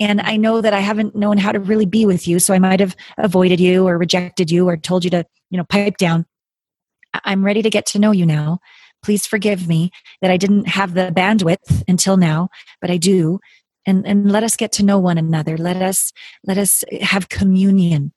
And 0.00 0.20
I 0.20 0.36
know 0.36 0.60
that 0.60 0.72
I 0.72 0.80
haven't 0.80 1.14
known 1.14 1.38
how 1.38 1.52
to 1.52 1.60
really 1.60 1.86
be 1.86 2.06
with 2.06 2.26
you, 2.26 2.38
so 2.38 2.54
I 2.54 2.58
might 2.58 2.80
have 2.80 2.96
avoided 3.18 3.60
you 3.60 3.86
or 3.86 3.98
rejected 3.98 4.50
you 4.50 4.68
or 4.68 4.76
told 4.76 5.04
you 5.04 5.10
to, 5.10 5.24
you 5.50 5.58
know, 5.58 5.64
pipe 5.64 5.98
down. 5.98 6.24
I'm 7.24 7.44
ready 7.44 7.62
to 7.62 7.70
get 7.70 7.86
to 7.86 7.98
know 7.98 8.10
you 8.10 8.26
now. 8.26 8.60
Please 9.02 9.26
forgive 9.26 9.68
me 9.68 9.90
that 10.20 10.30
I 10.30 10.36
didn't 10.36 10.68
have 10.68 10.94
the 10.94 11.12
bandwidth 11.14 11.84
until 11.88 12.16
now, 12.16 12.48
but 12.80 12.90
I 12.90 12.96
do. 12.96 13.38
And, 13.86 14.06
and 14.06 14.30
let 14.30 14.42
us 14.42 14.56
get 14.56 14.72
to 14.72 14.84
know 14.84 14.98
one 14.98 15.16
another. 15.16 15.56
Let 15.56 15.80
us 15.80 16.12
let 16.44 16.58
us 16.58 16.84
have 17.00 17.28
communion. 17.28 18.12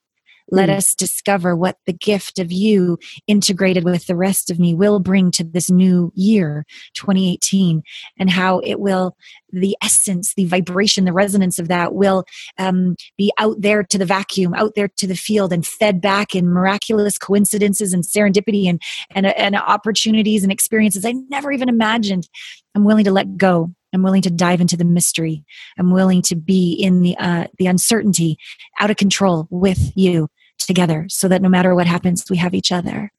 Let 0.51 0.69
mm. 0.69 0.75
us 0.75 0.93
discover 0.93 1.55
what 1.55 1.77
the 1.85 1.93
gift 1.93 2.37
of 2.37 2.51
you 2.51 2.99
integrated 3.25 3.83
with 3.83 4.05
the 4.05 4.15
rest 4.15 4.51
of 4.51 4.59
me 4.59 4.75
will 4.75 4.99
bring 4.99 5.31
to 5.31 5.43
this 5.43 5.71
new 5.71 6.11
year 6.15 6.65
2018 6.93 7.81
and 8.19 8.29
how 8.29 8.59
it 8.59 8.79
will 8.79 9.15
the 9.51 9.75
essence 9.81 10.33
the 10.35 10.45
vibration 10.45 11.05
the 11.05 11.13
resonance 11.13 11.57
of 11.57 11.67
that 11.67 11.93
will 11.93 12.23
um, 12.57 12.95
be 13.17 13.31
out 13.39 13.59
there 13.61 13.83
to 13.83 13.97
the 13.97 14.05
vacuum 14.05 14.53
out 14.53 14.73
there 14.75 14.87
to 14.87 15.07
the 15.07 15.15
field 15.15 15.51
and 15.51 15.65
fed 15.65 16.01
back 16.01 16.35
in 16.35 16.47
miraculous 16.47 17.17
coincidences 17.17 17.93
and 17.93 18.03
serendipity 18.03 18.67
and 18.67 18.81
and, 19.11 19.25
and 19.25 19.55
opportunities 19.55 20.43
and 20.43 20.51
experiences 20.51 21.05
i 21.05 21.13
never 21.29 21.51
even 21.51 21.69
imagined 21.69 22.27
i'm 22.75 22.83
willing 22.83 23.05
to 23.05 23.11
let 23.11 23.37
go 23.37 23.71
I'm 23.93 24.03
willing 24.03 24.21
to 24.21 24.31
dive 24.31 24.61
into 24.61 24.77
the 24.77 24.85
mystery. 24.85 25.43
I'm 25.77 25.91
willing 25.91 26.21
to 26.21 26.35
be 26.37 26.71
in 26.73 27.01
the 27.01 27.17
uh, 27.17 27.47
the 27.57 27.67
uncertainty, 27.67 28.37
out 28.79 28.89
of 28.89 28.95
control 28.95 29.47
with 29.49 29.91
you 29.95 30.29
together, 30.65 31.05
so 31.09 31.27
that 31.27 31.41
no 31.41 31.49
matter 31.49 31.75
what 31.75 31.87
happens, 31.87 32.25
we 32.29 32.37
have 32.37 32.53
each 32.53 32.71
other. 32.71 33.11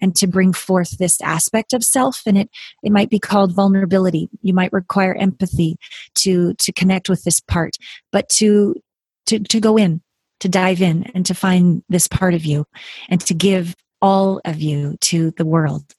And 0.00 0.16
to 0.16 0.26
bring 0.26 0.52
forth 0.52 0.98
this 0.98 1.20
aspect 1.20 1.72
of 1.72 1.84
self, 1.84 2.22
and 2.26 2.38
it 2.38 2.50
it 2.82 2.90
might 2.90 3.10
be 3.10 3.18
called 3.18 3.54
vulnerability. 3.54 4.28
You 4.42 4.54
might 4.54 4.72
require 4.72 5.14
empathy 5.14 5.76
to 6.16 6.54
to 6.54 6.72
connect 6.72 7.08
with 7.08 7.22
this 7.24 7.40
part, 7.40 7.76
but 8.10 8.28
to 8.30 8.74
to 9.26 9.38
to 9.38 9.60
go 9.60 9.76
in, 9.76 10.00
to 10.40 10.48
dive 10.48 10.82
in, 10.82 11.04
and 11.14 11.24
to 11.26 11.34
find 11.34 11.82
this 11.88 12.08
part 12.08 12.34
of 12.34 12.44
you, 12.44 12.64
and 13.08 13.20
to 13.20 13.34
give 13.34 13.74
all 14.04 14.38
of 14.44 14.60
you 14.60 14.98
to 15.00 15.30
the 15.38 15.46
world. 15.46 15.94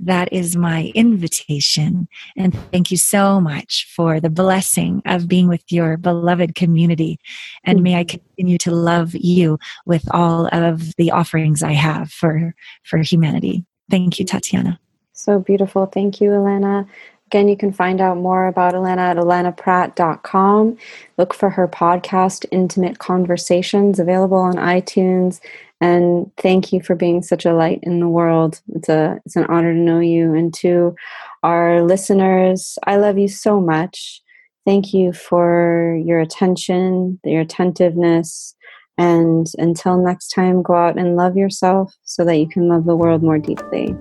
That 0.00 0.32
is 0.32 0.56
my 0.56 0.90
invitation. 0.92 2.08
And 2.36 2.52
thank 2.72 2.90
you 2.90 2.96
so 2.96 3.40
much 3.40 3.86
for 3.94 4.18
the 4.18 4.28
blessing 4.28 5.02
of 5.06 5.28
being 5.28 5.46
with 5.46 5.62
your 5.68 5.96
beloved 5.96 6.56
community. 6.56 7.20
And 7.62 7.80
may 7.80 7.94
I 7.94 8.02
continue 8.02 8.58
to 8.58 8.72
love 8.72 9.14
you 9.14 9.60
with 9.86 10.04
all 10.10 10.48
of 10.50 10.96
the 10.96 11.12
offerings 11.12 11.62
I 11.62 11.74
have 11.74 12.10
for, 12.10 12.56
for 12.82 12.98
humanity. 12.98 13.64
Thank 13.88 14.18
you, 14.18 14.24
Tatiana. 14.24 14.80
So 15.12 15.38
beautiful. 15.38 15.86
Thank 15.86 16.20
you, 16.20 16.30
Allana. 16.30 16.88
Again, 17.26 17.46
you 17.46 17.56
can 17.56 17.72
find 17.72 18.00
out 18.00 18.16
more 18.16 18.48
about 18.48 18.74
Allana 18.74 19.10
at 19.10 19.16
allanapratt.com. 19.16 20.76
Look 21.18 21.32
for 21.32 21.50
her 21.50 21.68
podcast, 21.68 22.46
Intimate 22.50 22.98
Conversations, 22.98 24.00
available 24.00 24.38
on 24.38 24.54
iTunes 24.54 25.40
and 25.80 26.30
thank 26.36 26.72
you 26.72 26.82
for 26.82 26.94
being 26.94 27.22
such 27.22 27.44
a 27.44 27.54
light 27.54 27.80
in 27.82 28.00
the 28.00 28.08
world. 28.08 28.60
It's 28.74 28.88
a 28.88 29.18
it's 29.24 29.36
an 29.36 29.46
honor 29.46 29.74
to 29.74 29.78
know 29.78 30.00
you. 30.00 30.34
And 30.34 30.52
to 30.54 30.94
our 31.42 31.82
listeners, 31.82 32.78
I 32.86 32.96
love 32.96 33.18
you 33.18 33.28
so 33.28 33.60
much. 33.60 34.22
Thank 34.64 34.94
you 34.94 35.12
for 35.12 36.00
your 36.02 36.20
attention, 36.20 37.20
your 37.22 37.42
attentiveness, 37.42 38.54
and 38.96 39.46
until 39.58 39.98
next 39.98 40.28
time, 40.28 40.62
go 40.62 40.74
out 40.74 40.96
and 40.96 41.16
love 41.16 41.36
yourself 41.36 41.92
so 42.04 42.24
that 42.24 42.36
you 42.36 42.46
can 42.48 42.68
love 42.68 42.84
the 42.84 42.94
world 42.94 43.24
more 43.24 43.38
deeply. 43.38 43.92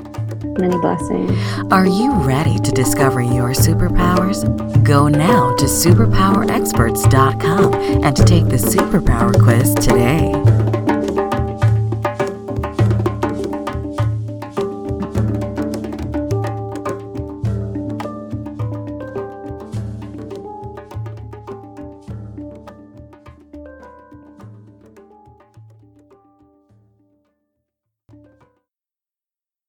Many 0.59 0.77
blessings. 0.77 1.31
Are 1.71 1.87
you 1.87 2.13
ready 2.13 2.59
to 2.59 2.71
discover 2.71 3.21
your 3.21 3.53
superpowers? 3.53 4.43
Go 4.83 5.07
now 5.07 5.55
to 5.55 5.65
superpowerexperts.com 5.65 7.73
and 7.73 8.15
take 8.15 8.49
the 8.49 8.57
superpower 8.57 9.33
quiz 9.41 9.73
today. 9.75 10.31